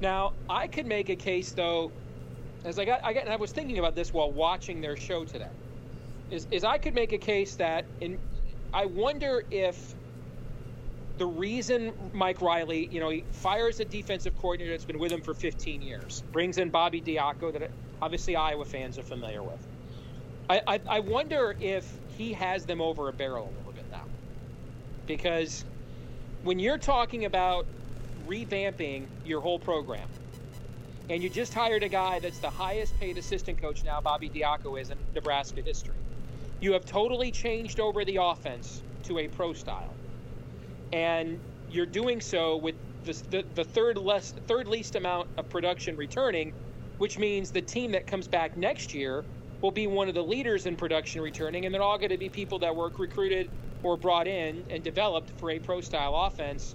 [0.00, 1.90] Now, I could make a case though,
[2.64, 5.50] as I got, I got, I was thinking about this while watching their show today
[6.30, 8.18] is, is I could make a case that in
[8.72, 9.94] I wonder if
[11.18, 15.22] the reason Mike Riley, you know, he fires a defensive coordinator that's been with him
[15.22, 17.70] for 15 years, brings in Bobby Diaco that
[18.02, 19.66] obviously Iowa fans are familiar with.
[20.50, 24.04] I, I, I wonder if he has them over a barrel a little bit now.
[25.06, 25.64] Because
[26.42, 27.66] when you're talking about
[28.26, 30.08] revamping your whole program,
[31.08, 34.80] and you just hired a guy that's the highest paid assistant coach now, Bobby Diaco
[34.80, 35.94] is in Nebraska history.
[36.60, 39.94] You have totally changed over the offense to a pro style,
[40.92, 41.38] and
[41.70, 46.54] you're doing so with the, the, the third less third least amount of production returning,
[46.98, 49.24] which means the team that comes back next year
[49.60, 52.28] will be one of the leaders in production returning, and they're all going to be
[52.28, 53.50] people that were recruited
[53.82, 56.74] or brought in and developed for a pro style offense.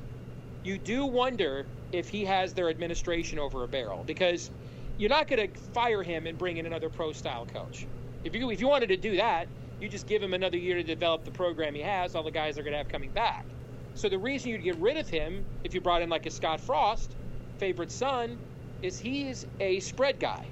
[0.63, 4.51] You do wonder if he has their administration over a barrel because
[4.97, 7.87] you're not going to fire him and bring in another pro style coach.
[8.23, 9.47] If you if you wanted to do that,
[9.81, 12.15] you just give him another year to develop the program he has.
[12.15, 13.45] All the guys are going to have coming back.
[13.93, 16.61] So the reason you'd get rid of him if you brought in like a Scott
[16.61, 17.15] Frost,
[17.57, 18.37] favorite son,
[18.81, 20.45] is he's a spread guy.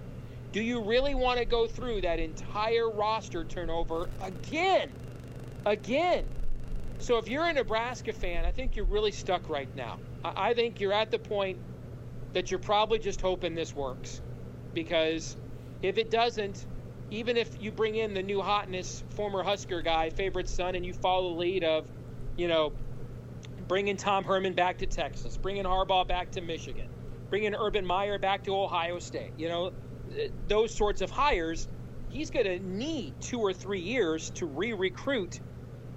[0.52, 4.92] Do you really want to go through that entire roster turnover again?
[5.66, 6.26] Again.
[6.98, 10.00] So if you're a Nebraska fan, I think you're really stuck right now.
[10.24, 11.58] I think you're at the point
[12.34, 14.22] that you're probably just hoping this works.
[14.74, 15.38] Because
[15.82, 16.66] if it doesn't,
[17.12, 20.94] even if you bring in the new hotness, former Husker guy, favorite son, and you
[20.94, 21.88] follow the lead of,
[22.38, 22.74] you know,
[23.68, 26.88] bringing Tom Herman back to Texas, bringing Harbaugh back to Michigan,
[27.30, 29.72] bringing Urban Meyer back to Ohio State, you know,
[30.18, 31.68] eh, those sorts of hires,
[32.10, 35.40] he's going to need two or three years to re recruit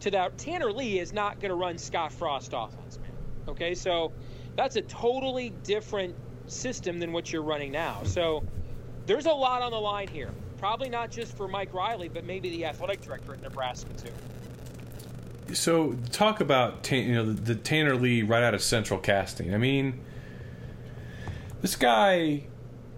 [0.01, 0.39] to that.
[0.39, 3.13] Tanner Lee is not going to run Scott Frost offense, man.
[3.49, 4.13] Okay, so
[4.57, 6.15] that's a totally different
[6.47, 8.03] system than what you're running now.
[8.05, 8.45] So
[9.07, 10.31] there's a lot on the line here.
[10.63, 15.55] Probably not just for Mike Riley, but maybe the athletic director at Nebraska too.
[15.57, 19.53] So talk about you know the, the Tanner Lee right out of Central Casting.
[19.53, 19.99] I mean,
[21.63, 22.45] this guy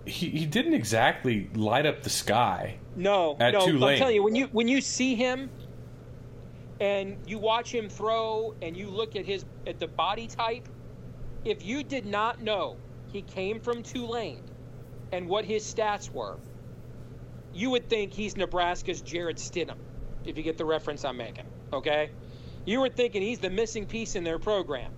[0.04, 2.76] he, he didn't exactly light up the sky.
[2.96, 3.64] No, at no.
[3.64, 3.94] Tulane.
[3.94, 5.48] I'm telling you, when you when you see him
[6.80, 10.68] and you watch him throw and you look at his at the body type,
[11.46, 12.76] if you did not know
[13.10, 14.42] he came from Tulane
[15.12, 16.36] and what his stats were,
[17.54, 19.76] you would think he's Nebraska's Jarrett Stidham,
[20.24, 21.46] if you get the reference I'm making.
[21.72, 22.10] Okay,
[22.64, 24.92] you were thinking he's the missing piece in their program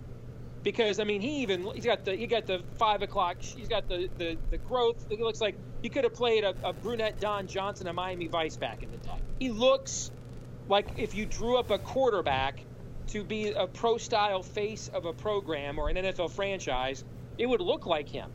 [0.63, 3.89] because I mean he even he's got the he got the five o'clock he's got
[3.89, 5.07] the the, the growth.
[5.11, 8.57] It looks like he could have played a, a brunette Don Johnson at Miami Vice
[8.57, 9.21] back in the day.
[9.39, 10.11] He looks
[10.69, 12.65] like if you drew up a quarterback
[13.09, 17.05] to be a pro style face of a program or an NFL franchise,
[17.39, 18.31] it would look like him.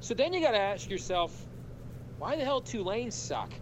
[0.00, 1.32] So then you got to ask yourself,
[2.18, 3.52] why the hell Tulane suck?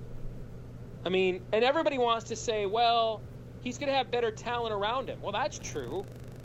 [1.04, 3.20] I mean, and everybody wants to say, well,
[3.62, 5.20] he's going to have better talent around him.
[5.20, 6.04] Well, that's true,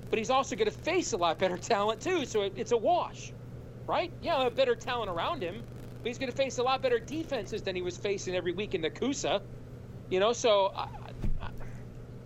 [0.09, 2.77] but he's also going to face a lot better talent too, so it, it's a
[2.77, 3.31] wash,
[3.87, 4.11] right?
[4.21, 5.63] Yeah, have better talent around him,
[6.01, 8.73] but he's going to face a lot better defenses than he was facing every week
[8.73, 9.41] in the Coosa.
[10.09, 10.87] You know, so I,
[11.41, 11.49] I,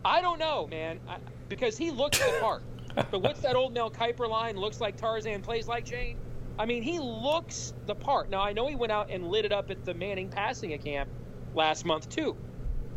[0.05, 1.17] I don't know, man, I,
[1.49, 2.63] because he looks the part.
[3.11, 4.55] but what's that old Mel Kiper line?
[4.55, 6.17] Looks like Tarzan, plays like Jane.
[6.59, 8.29] I mean, he looks the part.
[8.29, 11.09] Now, I know he went out and lit it up at the Manning passing camp
[11.55, 12.35] last month, too.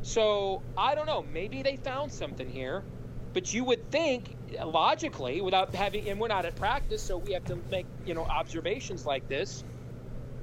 [0.02, 1.22] So, I don't know.
[1.22, 2.84] Maybe they found something here.
[3.32, 7.44] But you would think, logically, without having, and we're not at practice, so we have
[7.46, 9.64] to make, you know, observations like this.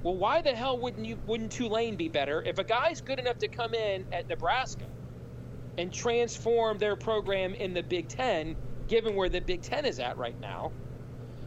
[0.04, 3.38] Well, why the hell wouldn't you, wouldn't Tulane be better if a guy's good enough
[3.39, 4.86] to come in at Nebraska
[5.78, 8.56] and transform their program in the Big Ten,
[8.88, 10.71] given where the Big Ten is at right now?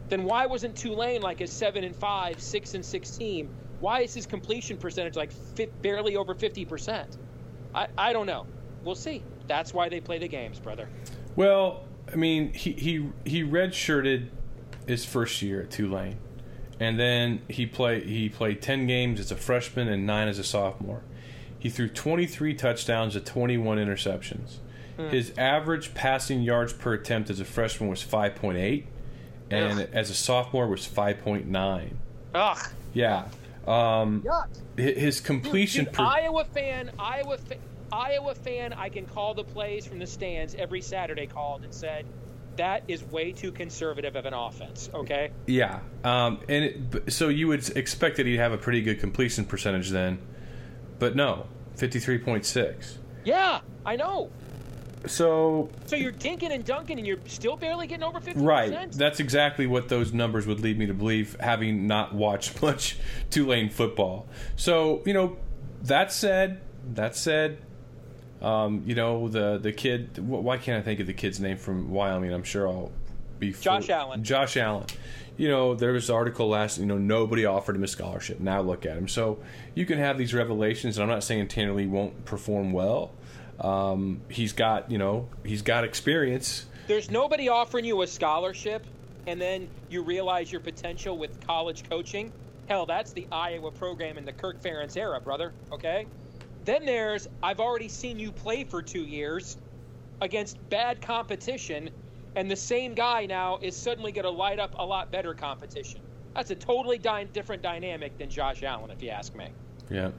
[0.09, 3.49] Then why wasn't Tulane like a seven and five, six and six team?
[3.79, 5.31] Why is his completion percentage like
[5.81, 7.17] barely over fifty percent?
[7.75, 8.45] I, I don't know.
[8.83, 9.21] We'll see.
[9.47, 10.89] That's why they play the games, brother.
[11.35, 14.29] Well, I mean, he he he redshirted
[14.87, 16.17] his first year at Tulane,
[16.79, 20.43] and then he played he played ten games as a freshman and nine as a
[20.43, 21.03] sophomore.
[21.59, 24.57] He threw 23 touchdowns to 21 interceptions.
[24.95, 25.07] Hmm.
[25.07, 28.85] His average passing yards per attempt as a freshman was 5.8
[29.49, 29.89] and Ugh.
[29.93, 31.89] as a sophomore was 5.9.
[32.35, 32.57] Ugh.
[32.93, 33.27] Yeah.
[33.67, 34.47] Um, Yuck.
[34.77, 35.85] His completion.
[35.85, 37.57] Dude, dude, per- Iowa fan, Iowa, fa-
[37.91, 38.73] Iowa fan.
[38.73, 41.27] I can call the plays from the stands every Saturday.
[41.27, 42.05] Called and said
[42.57, 44.89] that is way too conservative of an offense.
[44.93, 45.31] Okay.
[45.45, 45.79] Yeah.
[46.03, 49.89] Um, and it, so you would expect that he'd have a pretty good completion percentage
[49.89, 50.19] then,
[50.99, 52.97] but no, fifty three point six.
[53.25, 54.29] Yeah, I know.
[55.05, 58.33] So So you're dinking and dunking and you're still barely getting over 50%?
[58.37, 58.91] Right.
[58.91, 62.97] That's exactly what those numbers would lead me to believe, having not watched much
[63.29, 64.27] Tulane football.
[64.55, 65.37] So, you know,
[65.83, 66.61] that said,
[66.93, 67.59] that said,
[68.41, 71.89] um, you know, the the kid, why can't I think of the kid's name from
[71.89, 72.31] Wyoming?
[72.33, 72.91] I'm sure I'll
[73.39, 73.53] be.
[73.53, 74.23] Josh Allen.
[74.23, 74.85] Josh Allen.
[75.37, 78.39] You know, there was an article last, you know, nobody offered him a scholarship.
[78.39, 79.07] Now look at him.
[79.07, 79.39] So
[79.75, 83.11] you can have these revelations, and I'm not saying Tanner Lee won't perform well.
[83.59, 86.65] Um, he's got you know he's got experience.
[86.87, 88.85] There's nobody offering you a scholarship,
[89.25, 92.31] and then you realize your potential with college coaching.
[92.67, 95.53] Hell, that's the Iowa program in the Kirk Ferentz era, brother.
[95.71, 96.05] Okay.
[96.65, 99.57] Then there's I've already seen you play for two years
[100.21, 101.89] against bad competition,
[102.35, 106.01] and the same guy now is suddenly going to light up a lot better competition.
[106.35, 109.49] That's a totally di- different dynamic than Josh Allen, if you ask me.
[109.89, 110.11] Yeah.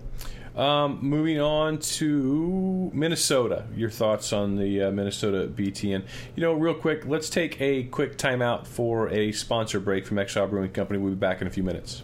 [0.57, 3.64] Um, moving on to Minnesota.
[3.76, 6.04] Your thoughts on the uh, Minnesota BTN?
[6.35, 10.48] You know, real quick, let's take a quick timeout for a sponsor break from Exile
[10.48, 10.98] Brewing Company.
[10.98, 12.02] We'll be back in a few minutes.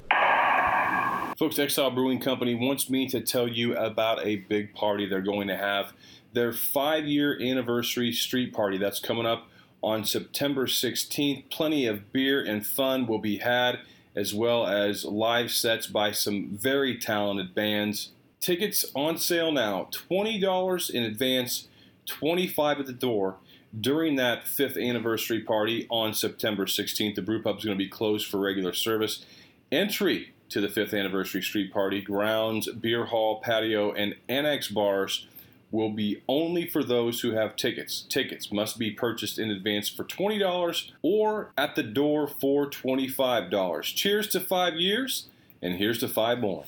[1.37, 5.49] Folks, Exile Brewing Company wants me to tell you about a big party they're going
[5.49, 5.93] to have.
[6.33, 9.49] Their five year anniversary street party that's coming up
[9.83, 11.51] on September 16th.
[11.51, 13.81] Plenty of beer and fun will be had
[14.17, 18.11] as well as live sets by some very talented bands.
[18.41, 21.69] Tickets on sale now $20 in advance,
[22.07, 23.37] 25 at the door.
[23.81, 27.15] during that fifth anniversary party on September 16th.
[27.15, 29.25] The brew pub is going to be closed for regular service.
[29.73, 35.27] Entry to the fifth anniversary street party, grounds, beer hall, patio, and annex bars
[35.71, 38.03] will be only for those who have tickets.
[38.03, 43.83] Tickets must be purchased in advance for $20 or at the door for $25.
[43.83, 45.29] Cheers to five years,
[45.61, 46.65] and here's to five more.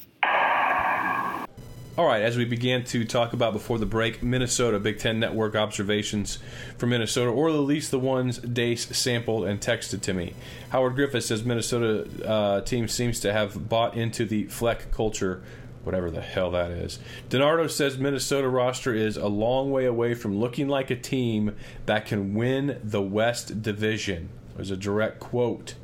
[1.98, 5.56] All right, as we began to talk about before the break, Minnesota Big Ten Network
[5.56, 6.38] observations
[6.76, 10.34] from Minnesota, or at least the ones Dace sampled and texted to me.
[10.68, 15.42] Howard Griffith says Minnesota uh, team seems to have bought into the Fleck culture,
[15.86, 16.98] whatever the hell that is.
[17.30, 21.54] DiNardo says Minnesota roster is a long way away from looking like a team
[21.86, 24.28] that can win the West Division.
[24.56, 25.76] There's a direct quote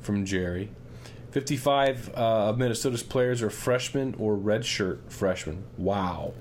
[0.00, 0.70] from Jerry.
[1.32, 2.12] 55 uh,
[2.50, 5.64] of Minnesota's players are freshmen or redshirt freshmen.
[5.76, 6.34] Wow.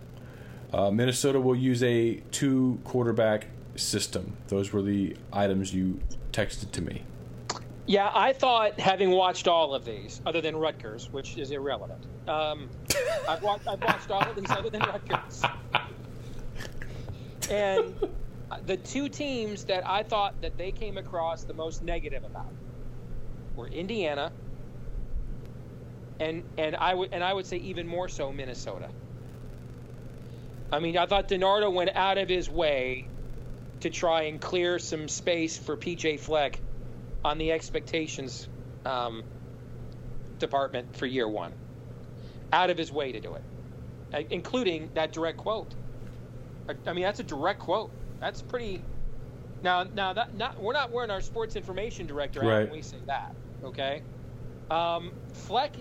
[0.72, 4.38] Uh, Minnesota will use a two quarterback system.
[4.48, 6.00] Those were the items you
[6.32, 7.04] texted to me.
[7.88, 12.70] Yeah, I thought, having watched all of these, other than Rutgers, which is irrelevant, um,
[13.28, 15.44] I've, watched, I've watched all of these other than Rutgers.
[17.50, 17.96] And
[18.66, 22.52] the two teams that I thought that they came across the most negative about
[23.56, 24.32] were Indiana
[26.20, 28.90] and and I would and I would say even more so Minnesota.
[30.72, 33.08] I mean, I thought DiNardo went out of his way
[33.82, 36.60] to try and clear some space for PJ Fleck
[37.24, 38.50] on the expectations
[38.86, 39.24] um,
[40.40, 41.54] department for year one.
[42.54, 43.44] Out of his way to do it,
[44.14, 45.74] uh, including that direct quote.
[46.86, 47.92] I mean, that's a direct quote.
[48.20, 48.82] That's pretty.
[49.64, 52.64] Now, now that not we're not wearing our sports information director right.
[52.64, 53.36] when we say that.
[53.64, 54.02] Okay.
[54.70, 55.74] Um, Fleck,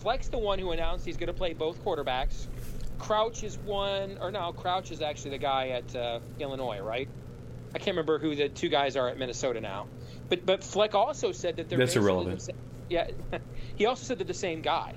[0.00, 2.46] Fleck's the one who announced he's going to play both quarterbacks.
[2.98, 7.08] Crouch is one, or no, Crouch is actually the guy at uh, Illinois, right?
[7.74, 9.86] I can't remember who the two guys are at Minnesota now.
[10.28, 12.40] But but Fleck also said that they're that's irrelevant.
[12.40, 12.54] The,
[12.88, 13.08] yeah,
[13.76, 14.94] he also said they're the same guy.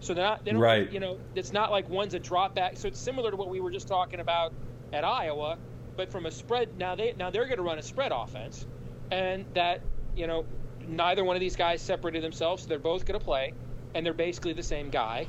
[0.00, 0.90] So they're not, they don't, right.
[0.90, 2.76] you know, it's not like one's a drop back.
[2.76, 4.52] So it's similar to what we were just talking about
[4.92, 5.58] at Iowa,
[5.96, 6.76] but from a spread.
[6.78, 8.66] Now they now they're going to run a spread offense,
[9.10, 9.82] and that
[10.16, 10.46] you know
[10.88, 13.52] neither one of these guys separated themselves, so they're both going to play,
[13.94, 15.26] and they're basically the same guy.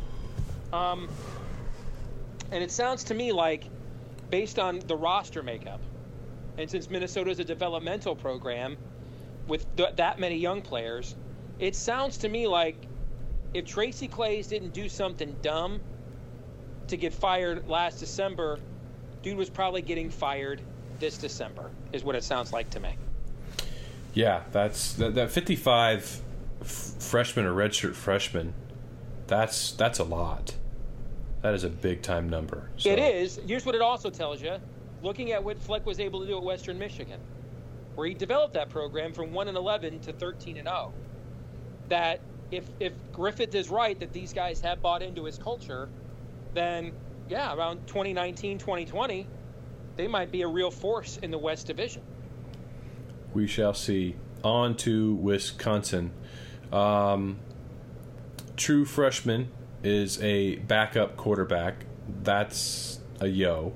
[0.71, 1.09] Um,
[2.51, 3.65] and it sounds to me like,
[4.29, 5.81] based on the roster makeup,
[6.57, 8.77] and since Minnesota is a developmental program
[9.47, 11.15] with th- that many young players,
[11.59, 12.77] it sounds to me like
[13.53, 15.79] if Tracy Claeys didn't do something dumb
[16.87, 18.59] to get fired last December,
[19.21, 20.61] dude was probably getting fired
[20.99, 22.95] this December, is what it sounds like to me.
[24.13, 26.21] Yeah, that's that, that 55
[26.61, 26.67] f-
[26.99, 28.53] freshman or redshirt freshman.
[29.27, 30.55] That's that's a lot.
[31.41, 32.69] That is a big time number.
[32.77, 32.89] So.
[32.89, 33.39] It is.
[33.47, 34.57] Here's what it also tells you:
[35.01, 37.19] looking at what Fleck was able to do at Western Michigan,
[37.95, 40.93] where he developed that program from one and 11 to 13 and 0.
[41.87, 42.19] That
[42.51, 45.89] if if Griffith is right that these guys have bought into his culture,
[46.53, 46.93] then
[47.29, 49.27] yeah, around 2019, 2020,
[49.95, 52.01] they might be a real force in the West Division
[53.33, 54.15] we shall see.
[54.43, 56.11] On to Wisconsin.
[56.71, 57.39] Um,
[58.57, 59.51] true freshman
[59.83, 61.85] is a backup quarterback.
[62.23, 63.73] That's a yo.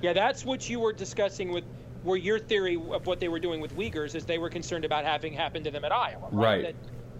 [0.00, 1.64] Yeah, that's what you were discussing with
[2.02, 5.04] where your theory of what they were doing with Wiegers is they were concerned about
[5.04, 6.28] having happened to them at Iowa.
[6.30, 6.46] Right.
[6.46, 6.62] right.
[6.62, 6.74] That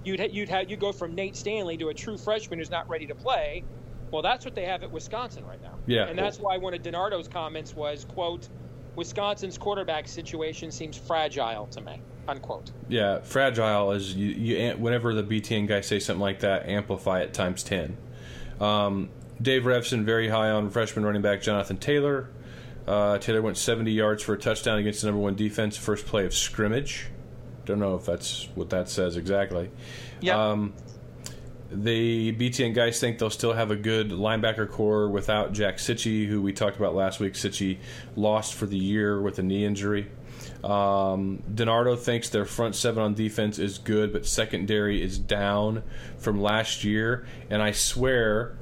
[0.05, 3.07] you'd you'd have you go from Nate Stanley to a true freshman who's not ready
[3.07, 3.65] to play.
[4.11, 5.75] Well, that's what they have at Wisconsin right now.
[5.87, 6.07] Yeah.
[6.07, 8.49] And that's why one of DiNardo's comments was, "quote
[8.97, 12.01] Wisconsin's quarterback situation seems fragile to me.
[12.29, 12.71] Unquote.
[12.89, 14.73] Yeah, fragile is you, you.
[14.73, 17.97] Whenever the BTN guys say something like that, amplify it times ten.
[18.61, 19.09] Um,
[19.41, 22.29] Dave Revsine very high on freshman running back Jonathan Taylor.
[22.87, 26.27] Uh, Taylor went 70 yards for a touchdown against the number one defense, first play
[26.27, 27.07] of scrimmage.
[27.65, 29.71] Don't know if that's what that says exactly.
[30.21, 30.51] Yeah.
[30.51, 30.73] Um,
[31.71, 36.43] the BTN guys think they'll still have a good linebacker core without Jack Cichy, who
[36.43, 37.35] we talked about last week.
[37.35, 37.79] Cichy
[38.17, 40.11] lost for the year with a knee injury.
[40.65, 45.83] Um, DiNardo thinks their front seven on defense is good, but secondary is down
[46.19, 47.27] from last year.
[47.49, 48.59] And I swear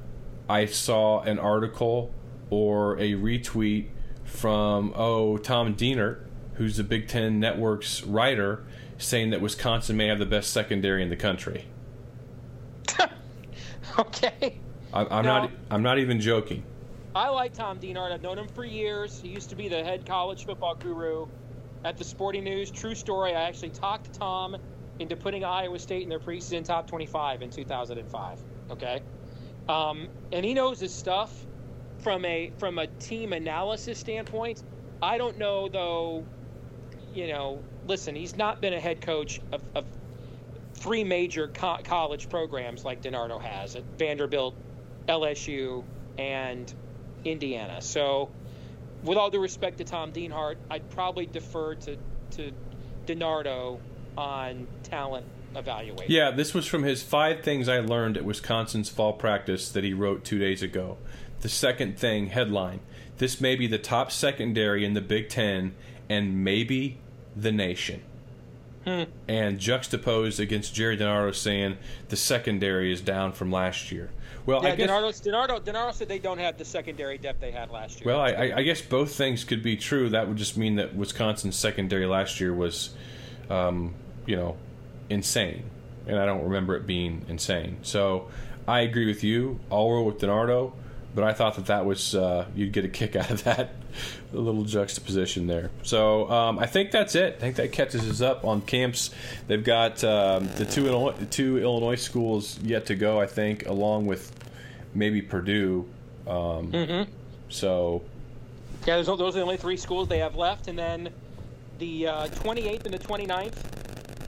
[0.47, 2.13] I saw an article
[2.49, 3.89] or a retweet
[4.23, 6.19] from, oh, Tom Dienhart,
[6.55, 8.65] who's the Big Ten Network's writer,
[8.99, 11.65] saying that Wisconsin may have the best secondary in the country.
[13.99, 14.59] okay.
[14.93, 15.51] I, I'm now, not.
[15.71, 16.63] I'm not even joking.
[17.15, 18.11] I like Tom Dienhart.
[18.11, 19.19] I've known him for years.
[19.19, 21.27] He used to be the head college football guru
[21.83, 22.69] at the Sporting News.
[22.69, 23.33] True story.
[23.33, 24.57] I actually talked to Tom
[24.99, 28.39] into putting Iowa State in their preseason top 25 in 2005.
[28.71, 29.01] Okay,
[29.69, 31.33] um, and he knows his stuff
[31.99, 34.63] from a from a team analysis standpoint.
[35.01, 36.25] I don't know though
[37.13, 39.85] you know, listen, he's not been a head coach of, of
[40.73, 44.55] three major co- college programs like DiNardo has at Vanderbilt,
[45.07, 45.83] LSU,
[46.17, 46.73] and
[47.25, 47.81] Indiana.
[47.81, 48.29] So,
[49.03, 51.97] with all due respect to Tom Dienhart, I'd probably defer to
[52.31, 52.51] to
[53.05, 53.79] DiNardo
[54.17, 56.11] on talent evaluation.
[56.11, 59.93] Yeah, this was from his five things I learned at Wisconsin's fall practice that he
[59.93, 60.97] wrote two days ago.
[61.41, 62.81] The second thing, headline:
[63.17, 65.73] This may be the top secondary in the Big Ten,
[66.09, 66.97] and maybe
[67.35, 68.01] the nation.
[68.85, 69.03] Hmm.
[69.27, 74.09] And juxtaposed against Jerry DiNardo saying the secondary is down from last year.
[74.45, 74.89] Well, Yeah, I guess.
[74.89, 78.07] DiNardo, DiNardo, DiNardo said they don't have the secondary depth they had last year.
[78.13, 80.09] Well, I, I- guess both things could be true.
[80.09, 82.91] That would just mean that Wisconsin's secondary last year was,
[83.49, 83.93] um,
[84.25, 84.57] you know,
[85.09, 85.63] insane,
[86.07, 87.79] and I don't remember it being insane.
[87.83, 88.29] So
[88.67, 89.59] I agree with you.
[89.71, 90.71] I'll roll with DiNardo,
[91.15, 93.73] but I thought that that was uh, you'd get a kick out of that,
[94.33, 95.71] a little juxtaposition there.
[95.83, 97.35] So um, I think that's it.
[97.35, 99.11] I think that catches us up on camps.
[99.47, 103.19] They've got um, the two Illinois, the two Illinois schools yet to go.
[103.19, 104.31] I think, along with
[104.93, 105.87] maybe Purdue.
[106.27, 106.71] Um,
[107.49, 108.03] So
[108.85, 110.67] Yeah, those, those are the only three schools they have left.
[110.67, 111.09] And then
[111.79, 113.55] the uh, 28th and the 29th,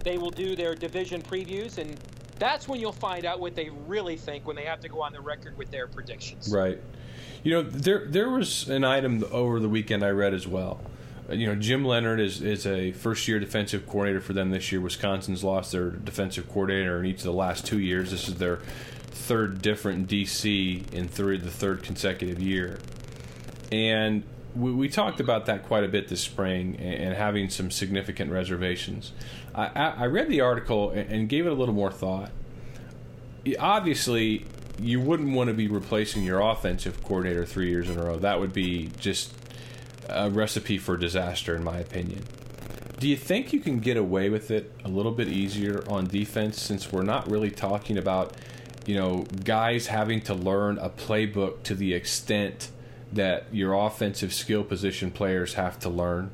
[0.04, 1.78] they will do their division previews.
[1.78, 2.00] And
[2.42, 5.14] that's when you'll find out what they really think when they have to go on
[5.14, 6.52] the record with their predictions.
[6.52, 6.82] Right.
[7.44, 10.82] You know, there there was an item over the weekend I read as well.
[11.30, 14.72] Uh, You know, Jim Leonhard is, is a first year defensive coordinator for them this
[14.72, 14.82] year.
[14.82, 18.10] Wisconsin's lost their defensive coordinator in each of the last two years.
[18.10, 18.58] This is their
[19.12, 22.80] third different DC in three, the third consecutive year.
[23.72, 24.24] And
[24.56, 28.32] we, we talked about that quite a bit this spring and, and having some significant
[28.32, 29.12] reservations.
[29.54, 32.32] I, I, I read the article and, and gave it a little more thought
[33.60, 34.46] obviously
[34.80, 38.18] you wouldn't want to be replacing your offensive coordinator three years in a row.
[38.18, 39.34] That would be just
[40.10, 42.24] a recipe for disaster, in my opinion.
[43.00, 46.62] Do you think you can get away with it a little bit easier on defense
[46.62, 48.36] since we're not really talking about,
[48.86, 52.70] you know, guys having to learn a playbook to the extent
[53.14, 56.32] that your offensive skill position players have to learn?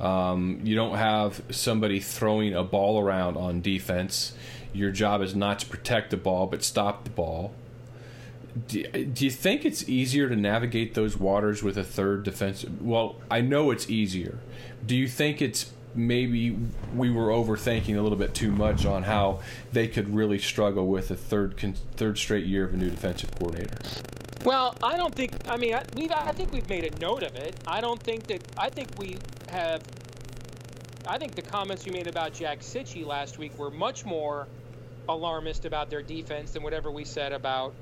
[0.00, 4.32] Um, you don't have somebody throwing a ball around on defense.
[4.72, 7.52] Your job is not to protect the ball, but stop the ball.
[8.66, 12.80] Do, do you think it's easier to navigate those waters with a third defensive?
[12.82, 14.38] Well, I know it's easier.
[14.86, 16.56] Do you think it's maybe
[16.94, 19.40] we were overthinking a little bit too much on how
[19.72, 21.56] they could really struggle with a third
[21.96, 23.76] third straight year of a new defensive coordinator?
[24.48, 25.32] Well, I don't think.
[25.46, 26.10] I mean, I, we've.
[26.10, 27.54] I think we've made a note of it.
[27.66, 28.40] I don't think that.
[28.56, 29.18] I think we
[29.50, 29.82] have.
[31.06, 34.48] I think the comments you made about Jack Cichy last week were much more
[35.06, 37.74] alarmist about their defense than whatever we said about,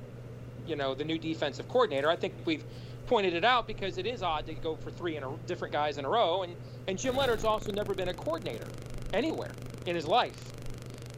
[0.66, 2.10] you know, the new defensive coordinator.
[2.10, 2.64] I think we've
[3.06, 5.98] pointed it out because it is odd to go for three in a, different guys
[5.98, 6.56] in a row, and
[6.88, 8.66] and Jim Leonhard's also never been a coordinator
[9.12, 9.52] anywhere
[9.86, 10.52] in his life.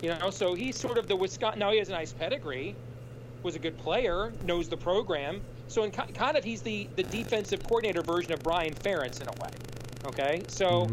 [0.03, 1.61] You know, so he's sort of the Wisconsin.
[1.61, 2.76] Now he has a nice pedigree,
[3.43, 5.41] was a good player, knows the program.
[5.68, 9.32] So in kind of he's the the defensive coordinator version of Brian Ferentz in a
[9.43, 9.51] way.
[10.07, 10.89] Okay, so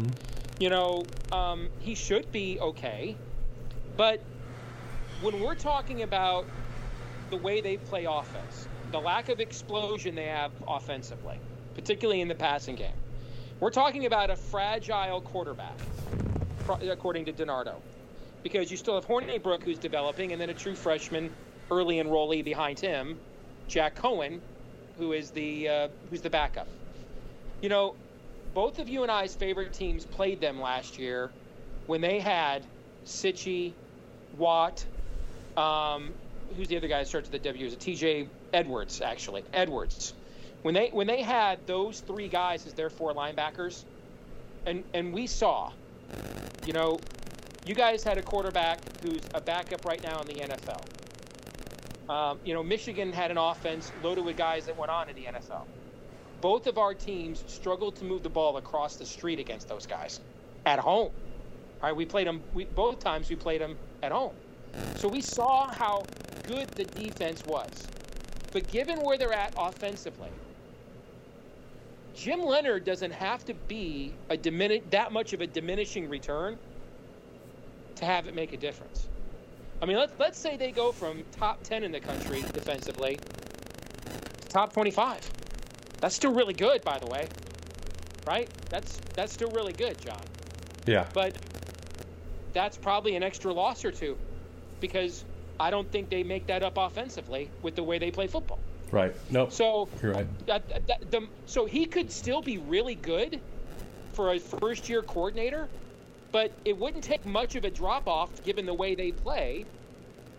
[0.58, 3.16] you know um, he should be okay,
[3.96, 4.20] but
[5.22, 6.46] when we're talking about
[7.30, 11.38] the way they play offense, the lack of explosion they have offensively,
[11.74, 12.92] particularly in the passing game,
[13.60, 15.78] we're talking about a fragile quarterback,
[16.68, 17.76] according to DiNardo,
[18.42, 21.30] because you still have Hornibrook who's developing, and then a true freshman,
[21.70, 23.18] early enrollee behind him,
[23.68, 24.40] Jack Coan,
[24.98, 26.68] who is the uh, who's the backup.
[27.60, 27.94] You know,
[28.54, 31.30] both of you and I's favorite teams played them last year
[31.86, 32.64] when they had
[33.04, 33.72] Cichy,
[34.36, 34.84] Watt,
[35.56, 36.12] um,
[36.56, 37.66] who's the other guy that starts with the W?
[37.66, 38.28] Is it T.J.
[38.52, 39.00] Edwards?
[39.00, 40.14] Actually, Edwards.
[40.62, 43.84] When they when they had those three guys as their four linebackers,
[44.64, 45.70] and and we saw,
[46.66, 46.98] you know,
[47.66, 50.84] you guys had a quarterback who's a backup right now in the NFL.
[52.08, 55.24] Um, you know, Michigan had an offense loaded with guys that went on in the
[55.24, 55.66] NFL.
[56.40, 60.20] Both of our teams struggled to move the ball across the street against those guys
[60.66, 61.10] at home.
[61.82, 62.42] All right, we played them.
[62.54, 64.34] We, both times we played them at home.
[64.96, 66.04] So we saw how
[66.46, 67.88] good the defense was.
[68.52, 70.30] But given where they're at offensively,
[72.14, 76.58] Jim Leonhard doesn't have to be a dimini- that much of a diminishing return
[77.96, 79.08] to have it make a difference.
[79.82, 84.48] I mean, let's let's say they go from top 10 in the country defensively to
[84.48, 85.30] top 25.
[86.00, 87.28] That's still really good, by the way.
[88.26, 88.48] Right?
[88.70, 90.22] That's that's still really good, John.
[90.86, 91.06] Yeah.
[91.12, 91.36] But
[92.52, 94.16] that's probably an extra loss or two
[94.80, 95.24] because
[95.58, 98.58] I don't think they make that up offensively with the way they play football.
[98.90, 99.14] Right.
[99.30, 99.52] Nope.
[99.52, 100.46] So You're right.
[100.46, 103.40] that, that, the, so he could still be really good
[104.12, 105.68] for a first year coordinator,
[106.32, 109.64] but it wouldn't take much of a drop off given the way they play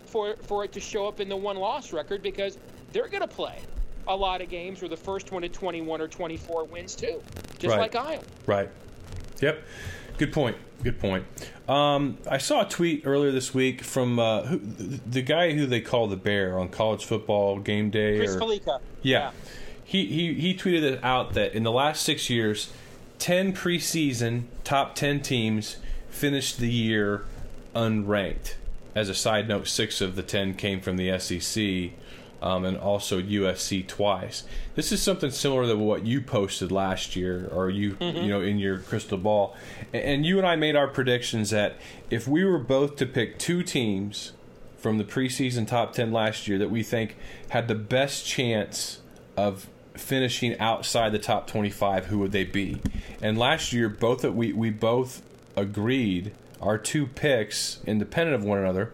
[0.06, 2.58] for for it to show up in the one loss record because
[2.92, 3.58] they're going to play
[4.06, 7.22] a lot of games where the first one to 21 or 24 wins too,
[7.58, 7.80] just Right.
[7.80, 8.22] like Iowa.
[8.46, 8.70] Right.
[9.40, 9.62] Yep.
[10.16, 10.56] Good point.
[10.82, 11.24] Good point.
[11.68, 15.80] Um, I saw a tweet earlier this week from uh, who, the guy who they
[15.80, 18.16] call the Bear on college football game day.
[18.16, 18.80] Chris or, Fallica.
[19.02, 19.32] Yeah.
[19.84, 22.70] He, he, he tweeted it out that in the last six years,
[23.18, 25.76] 10 preseason top 10 teams
[26.08, 27.24] finished the year
[27.74, 28.54] unranked.
[28.94, 31.92] As a side note, six of the 10 came from the SEC
[32.40, 34.44] um, and also USC twice.
[34.74, 38.58] This is something similar to what you posted last year or you, you know, in
[38.58, 39.56] your crystal ball.
[39.92, 41.76] And, and you and I made our predictions that
[42.10, 44.32] if we were both to pick two teams
[44.76, 47.16] from the preseason top 10 last year that we think
[47.50, 49.00] had the best chance
[49.36, 49.68] of
[49.98, 52.80] finishing outside the top 25 who would they be?
[53.20, 55.22] And last year both that we, we both
[55.56, 58.92] agreed our two picks independent of one another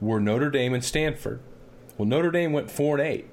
[0.00, 1.40] were Notre Dame and Stanford.
[1.96, 3.28] Well Notre Dame went 4 and 8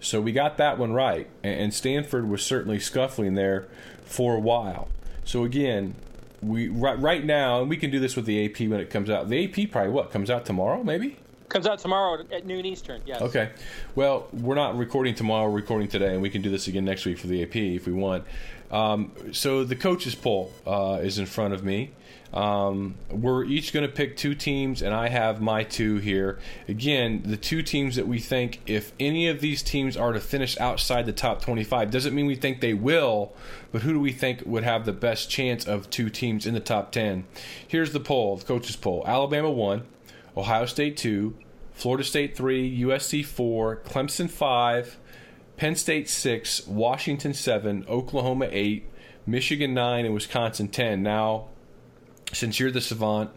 [0.00, 3.68] so we got that one right and Stanford was certainly scuffling there
[4.04, 4.88] for a while.
[5.24, 5.94] So again
[6.42, 9.08] we right, right now and we can do this with the AP when it comes
[9.08, 9.28] out.
[9.28, 11.18] The AP probably what comes out tomorrow maybe
[11.52, 13.02] Comes out tomorrow at noon Eastern.
[13.04, 13.20] Yes.
[13.20, 13.50] Okay.
[13.94, 15.50] Well, we're not recording tomorrow.
[15.50, 17.86] We're recording today, and we can do this again next week for the AP if
[17.86, 18.24] we want.
[18.70, 21.90] Um, so the coaches poll uh, is in front of me.
[22.32, 26.38] Um, we're each going to pick two teams, and I have my two here.
[26.68, 30.58] Again, the two teams that we think, if any of these teams are to finish
[30.58, 33.34] outside the top 25, doesn't mean we think they will,
[33.72, 36.60] but who do we think would have the best chance of two teams in the
[36.60, 37.24] top 10?
[37.68, 39.82] Here's the poll, the coaches poll Alabama 1,
[40.36, 41.34] Ohio State 2,
[41.72, 44.98] Florida State 3, USC 4, Clemson 5,
[45.56, 48.88] Penn State 6, Washington 7, Oklahoma 8,
[49.26, 51.02] Michigan 9, and Wisconsin 10.
[51.02, 51.48] Now,
[52.32, 53.30] since you're the savant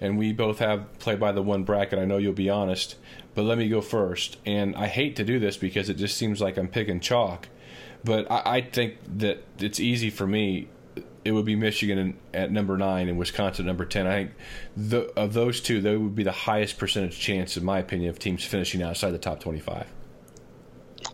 [0.00, 2.96] and we both have play by the one bracket, I know you'll be honest,
[3.34, 4.36] but let me go first.
[4.44, 7.48] And I hate to do this because it just seems like I'm picking chalk,
[8.04, 10.68] but I, I think that it's easy for me.
[11.24, 14.06] It would be Michigan at number nine and Wisconsin at number ten.
[14.06, 14.30] I think
[14.76, 18.18] the, of those two, they would be the highest percentage chance, in my opinion, of
[18.18, 19.86] teams finishing outside the top twenty-five.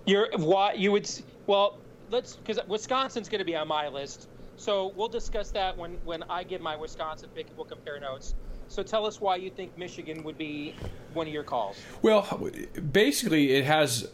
[0.07, 1.11] You're why you would
[1.47, 1.79] well
[2.11, 6.23] let's because Wisconsin's going to be on my list, so we'll discuss that when when
[6.25, 7.47] I give my Wisconsin pick.
[7.57, 8.35] We'll compare notes.
[8.69, 10.75] So tell us why you think Michigan would be
[11.15, 11.79] one of your calls.
[12.03, 12.23] Well,
[12.93, 14.09] basically, it has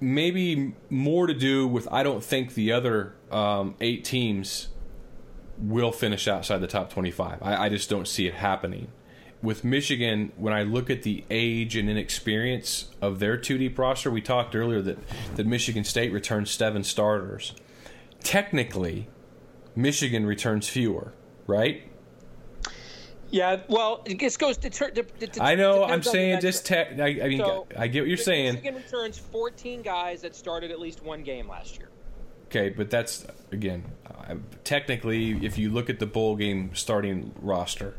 [0.00, 4.68] maybe more to do with I don't think the other um, eight teams
[5.60, 7.38] will finish outside the top 25.
[7.42, 8.88] I, I just don't see it happening.
[9.42, 14.10] With Michigan, when I look at the age and inexperience of their two deep roster,
[14.10, 14.98] we talked earlier that,
[15.36, 17.54] that Michigan State returns seven starters.
[18.22, 19.08] Technically,
[19.74, 21.14] Michigan returns fewer,
[21.46, 21.82] right?
[23.30, 24.70] Yeah, well, this goes to.
[24.70, 25.84] to, to, to I know.
[25.84, 26.98] I'm saying just tech.
[26.98, 28.54] I, I mean, So, I get what you're saying.
[28.54, 31.90] Michigan returns 14 guys that started at least one game last year.
[32.50, 34.34] Okay, but that's again uh,
[34.64, 37.94] technically, if you look at the bowl game starting roster,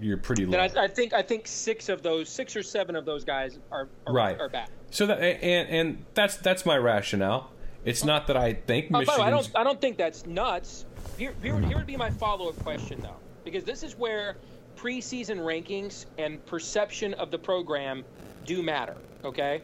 [0.00, 0.58] you're pretty low.
[0.58, 3.88] I, I think I think six of those, six or seven of those guys are
[4.06, 4.38] are, Right.
[4.40, 4.70] are back.
[4.90, 7.50] so that and and that's that's my rationale.
[7.84, 10.84] It's not that I think Oh, by I don't I don't think that's nuts.
[11.16, 14.36] Here, here, here would be my follow up question though, because this is where
[14.76, 18.04] preseason rankings and perception of the program
[18.46, 18.96] do matter.
[19.24, 19.62] Okay,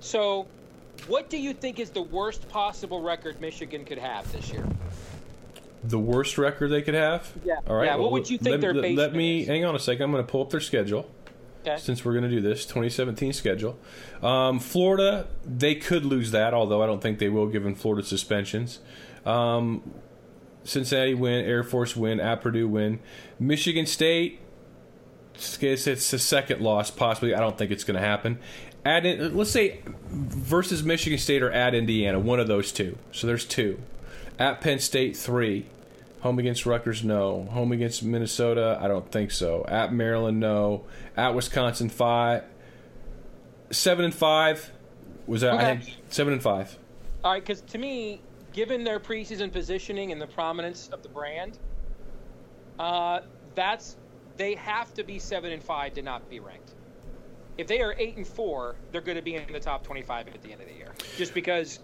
[0.00, 0.46] so
[1.06, 4.66] what do you think is the worst possible record Michigan could have this year?
[5.88, 7.32] the worst record they could have.
[7.44, 7.60] Yeah.
[7.68, 7.86] All right.
[7.86, 9.48] Yeah, well, what would you think let, their let, base let me is?
[9.48, 10.02] hang on a second.
[10.02, 11.08] I'm going to pull up their schedule.
[11.68, 11.80] Okay.
[11.80, 13.76] since we're going to do this 2017 schedule.
[14.22, 18.78] Um, Florida, they could lose that, although I don't think they will, given Florida suspensions.
[19.24, 19.82] Um,
[20.62, 23.00] Cincinnati win, Air Force win, at Purdue win,
[23.40, 24.40] Michigan State.
[25.34, 27.34] It's, it's a second loss, possibly.
[27.34, 28.38] I don't think it's going to happen.
[28.86, 32.96] Add in, let's say versus Michigan State or at Indiana, one of those two.
[33.10, 33.80] So there's two.
[34.38, 35.66] At Penn State, three.
[36.20, 37.46] Home against Rutgers, no.
[37.50, 39.64] Home against Minnesota, I don't think so.
[39.66, 40.84] At Maryland, no.
[41.16, 42.44] At Wisconsin, five.
[43.70, 44.70] Seven and five.
[45.26, 45.54] Was that?
[45.54, 45.80] I Okay.
[45.82, 46.78] think seven and five.
[47.24, 48.20] All right, because to me,
[48.52, 51.58] given their preseason positioning and the prominence of the brand,
[52.78, 53.18] uh,
[53.56, 53.96] that's
[54.36, 56.74] they have to be seven and five to not be ranked.
[57.58, 60.42] If they are eight and four, they're going to be in the top twenty-five at
[60.42, 61.80] the end of the year, just because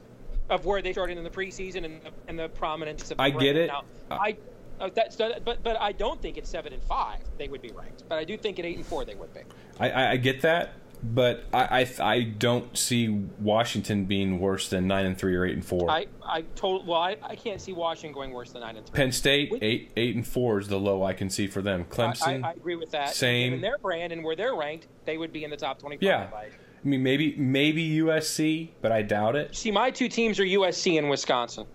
[0.50, 3.16] of where they started in the preseason and the, and the prominence of.
[3.16, 3.68] The I get it.
[3.68, 4.36] Now, I.
[4.80, 8.02] Uh, that's but but I don't think at seven and five they would be ranked,
[8.08, 9.42] but I do think at eight and four they would be.
[9.78, 13.08] I, I get that, but I, I I don't see
[13.40, 15.90] Washington being worse than nine and three or eight and four.
[15.90, 18.94] I I told well I, I can't see Washington going worse than nine and three.
[18.94, 21.84] Penn State eight eight and four is the low I can see for them.
[21.86, 23.14] Clemson, I, I agree with that.
[23.14, 23.54] same.
[23.54, 26.02] in their brand and where they're ranked, they would be in the top twenty-five.
[26.02, 26.28] yeah.
[26.34, 29.56] I, I mean maybe maybe USC, but I doubt it.
[29.56, 31.66] See, my two teams are USC and Wisconsin.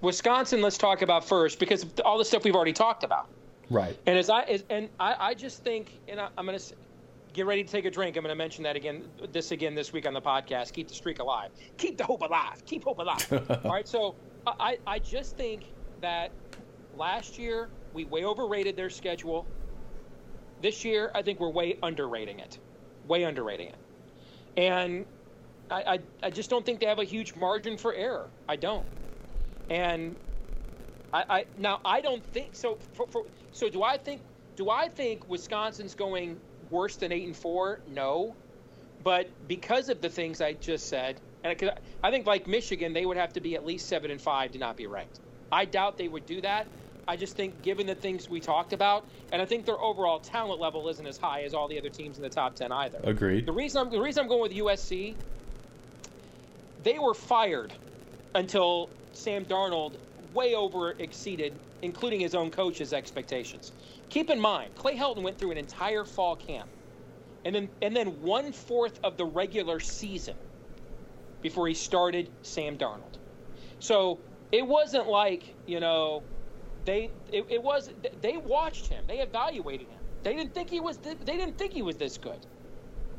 [0.00, 3.28] Wisconsin, let's talk about first because of all the stuff we've already talked about.
[3.70, 3.98] Right.
[4.06, 6.74] And as I as, and I, I just think, and I, I'm going to
[7.32, 8.16] get ready to take a drink.
[8.16, 10.72] I'm going to mention that again, this again this week on the podcast.
[10.72, 11.50] Keep the streak alive.
[11.76, 12.64] Keep the hope alive.
[12.64, 13.26] Keep hope alive.
[13.64, 13.86] All right.
[13.86, 14.14] So
[14.46, 15.64] I I just think
[16.00, 16.30] that
[16.96, 19.46] last year we way overrated their schedule.
[20.60, 22.58] This year, I think we're way underrating it.
[23.06, 23.76] Way underrating it.
[24.56, 25.06] And
[25.70, 28.28] I, I, I just don't think they have a huge margin for error.
[28.48, 28.86] I don't.
[29.70, 30.16] And
[31.12, 32.78] I, I now I don't think so.
[32.92, 34.22] For, for, so do I think
[34.56, 36.38] do I think Wisconsin's going
[36.70, 37.80] worse than eight and four?
[37.86, 38.36] No,
[39.02, 43.06] but because of the things I just said, and I, I think like Michigan, they
[43.06, 45.20] would have to be at least seven and five to not be ranked.
[45.50, 46.66] I doubt they would do that.
[47.06, 50.60] I just think, given the things we talked about, and I think their overall talent
[50.60, 53.00] level isn't as high as all the other teams in the top ten either.
[53.02, 53.46] Agreed.
[53.46, 55.14] The reason I'm the reason I'm going with USC,
[56.82, 57.72] they were fired
[58.34, 59.96] until Sam Darnold
[60.38, 63.72] way over exceeded, including his own coach's expectations.
[64.08, 66.68] Keep in mind, Clay Helton went through an entire fall camp,
[67.44, 70.36] and then and then one fourth of the regular season
[71.42, 73.18] before he started Sam Darnold.
[73.80, 74.20] So
[74.52, 76.22] it wasn't like you know
[76.84, 77.90] they it, it was
[78.22, 80.00] they watched him, they evaluated him.
[80.22, 82.46] They didn't think he was they didn't think he was this good.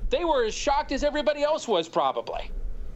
[0.09, 2.49] They were as shocked as everybody else was probably.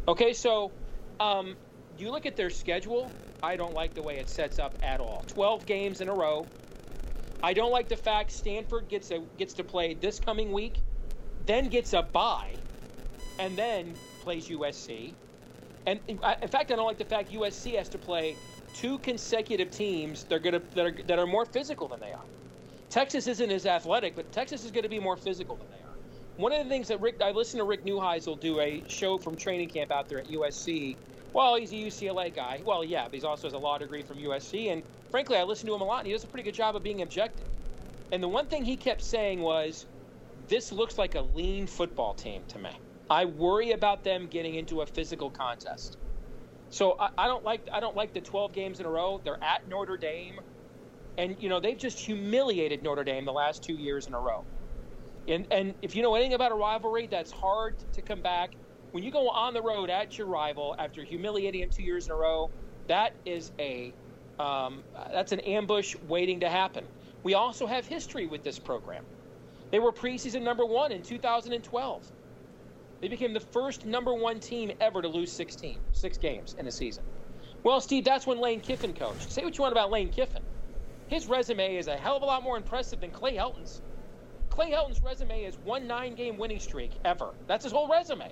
[0.07, 0.71] Okay, so
[1.19, 1.55] um,
[1.97, 3.11] you look at their schedule.
[3.43, 5.25] I don't like the way it sets up at all.
[5.25, 6.53] 12 games in a row.
[7.43, 10.83] I don't like the fact Stanford gets a gets to play this coming week,
[11.39, 12.63] then gets a bye,
[13.39, 15.19] and then plays USC.
[15.85, 18.41] And in uh, in fact, I don't like the fact USC has to play
[18.73, 22.25] two consecutive teams that are gonna that are, that are more physical than they are.
[22.89, 25.99] Texas isn't as athletic, but Texas is going to be more physical than they are.
[26.37, 29.37] One of the things that Rick, I listened to Rick Neuheisel do a show from
[29.37, 30.99] training camp out there at USC.
[31.33, 32.61] Well, he's a UCLA guy.
[32.65, 34.67] Well, yeah, but he also has a law degree from USC.
[34.71, 36.75] And frankly, I listen to him a lot, and he does a pretty good job
[36.75, 37.49] of being objective.
[38.11, 39.87] And the one thing he kept saying was,
[40.37, 42.71] "This looks like a lean football team to me.
[43.09, 45.97] I worry about them getting into a physical contest."
[46.69, 49.21] So I, I don't like I don't like the 12 games in a row.
[49.23, 50.39] They're at Notre Dame,
[51.17, 54.47] and you know they've just humiliated Notre Dame the last two years in a row.
[55.27, 58.51] And and if you know anything about a rivalry, that's hard to come back.
[58.93, 62.11] When you go on the road at your rival after humiliating him two years in
[62.11, 62.51] a row,
[62.87, 63.91] that is a
[64.37, 66.85] um, that's an ambush waiting to happen.
[67.23, 69.03] We also have history with this program.
[69.71, 72.11] They were preseason number one in 2012.
[73.01, 76.71] They became the first number one team ever to lose 16, six games in a
[76.71, 77.03] season.
[77.63, 79.31] Well, Steve, that's when Lane Kiffin coached.
[79.31, 80.43] Say what you want about Lane Kiffin.
[81.07, 83.81] His resume is a hell of a lot more impressive than Clay Helton's.
[84.51, 87.33] Clay Helton's resume is one nine game winning streak ever.
[87.47, 88.31] That's his whole resume.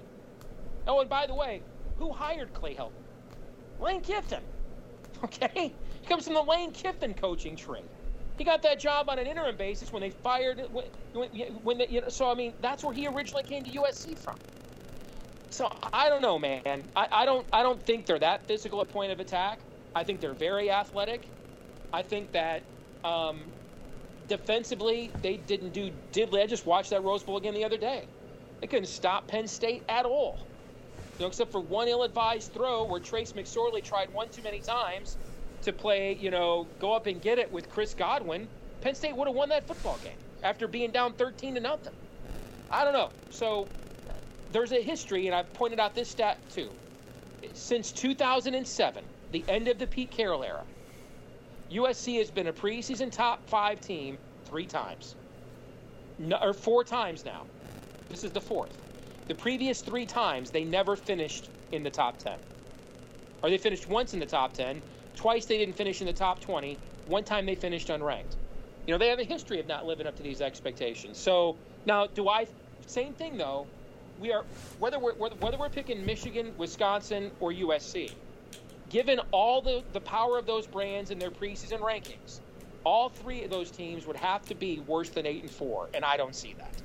[0.88, 1.62] Oh, and by the way,
[1.98, 3.06] who hired Clay Helton?
[3.80, 4.44] Lane Kiffin.
[5.24, 5.76] Okay?
[6.02, 7.84] He comes from the Lane Kiffin coaching tree.
[8.38, 10.86] He got that job on an interim basis when they fired when,
[11.62, 14.38] when, they, you know, so I mean that's where he originally came to USC from.
[15.52, 16.90] So I don't know, man.
[16.96, 19.60] I, I don't I don't think they're that physical at point of attack.
[19.94, 21.30] I think they're very athletic.
[21.94, 22.64] I think that
[23.04, 23.54] um,
[24.28, 26.42] defensively they didn't do diddly.
[26.42, 28.08] I just watched that Rose Bowl again the other day.
[28.62, 30.51] They couldn't stop Penn State at all.
[31.22, 35.18] Know, except for one ill-advised throw where Trace McSorley tried one too many times
[35.62, 38.48] to play, you know, go up and get it with Chris Godwin.
[38.82, 41.94] Penn State would have won that football game after being down 13 to nothing.
[42.72, 43.12] I don't know.
[43.30, 43.68] So
[44.52, 46.72] there's a history, and I've pointed out this stat too.
[47.54, 50.64] Since 2007, the end of the Pete Carroll era,
[51.72, 55.16] USC has been a preseason top five team three times,
[56.18, 57.46] no, or four times now.
[58.10, 58.76] This is the fourth.
[59.32, 62.34] The previous three times, they never finished in the top 10.
[63.42, 64.82] Or they finished once in the top 10.
[65.16, 66.78] Twice they didn't finish in the top 20.
[67.08, 68.36] One time they finished unranked.
[68.86, 71.18] You know, they have a history of not living up to these expectations.
[71.18, 71.56] So
[71.86, 72.46] now, do I?
[72.88, 73.68] Same thing though.
[74.20, 74.44] We are
[74.80, 78.12] whether we're whether we're picking Michigan, Wisconsin, or USC.
[78.90, 82.42] Given all the the power of those brands and their preseason rankings,
[82.84, 86.04] all three of those teams would have to be worse than eight and four, and
[86.04, 86.82] I don't see that.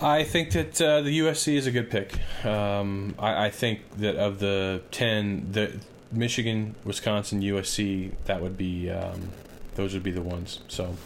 [0.00, 2.14] I think that uh, the USC is a good pick.
[2.44, 5.80] Um, I, I, think that of the ten, the
[6.12, 9.30] Michigan, Wisconsin, USC, that would be um,
[9.76, 10.60] those would be the ones.
[10.68, 10.96] So,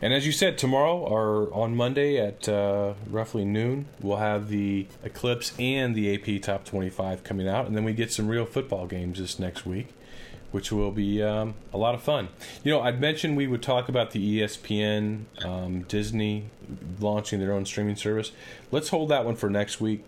[0.00, 4.86] and as you said, tomorrow or on Monday at uh, roughly noon, we'll have the
[5.02, 8.86] Eclipse and the AP Top 25 coming out, and then we get some real football
[8.86, 9.88] games this next week,
[10.52, 12.28] which will be um, a lot of fun.
[12.64, 16.46] You know, I'd mentioned we would talk about the ESPN um, Disney
[16.98, 18.32] launching their own streaming service.
[18.70, 20.04] Let's hold that one for next week.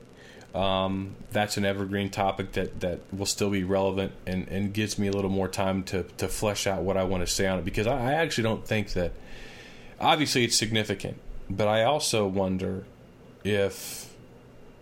[0.55, 5.09] Um, that's an evergreen topic that, that will still be relevant and, and gives me
[5.09, 7.65] a little more time to, to flesh out what I want to say on it
[7.65, 9.13] because I, I actually don't think that
[9.99, 11.17] obviously it's significant,
[11.49, 12.85] but I also wonder
[13.45, 14.13] if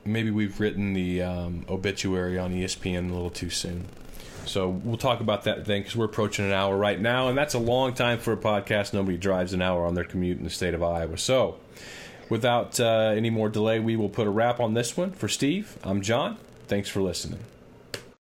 [0.04, 3.86] maybe we've written the um, obituary on ESPN a little too soon.
[4.47, 7.55] So we'll talk about that then because we're approaching an hour right now, and that's
[7.55, 8.93] a long time for a podcast.
[8.93, 11.18] Nobody drives an hour on their commute in the state of Iowa.
[11.18, 11.57] So
[12.28, 15.12] without uh, any more delay, we will put a wrap on this one.
[15.12, 16.38] For Steve, I'm John.
[16.66, 17.41] Thanks for listening.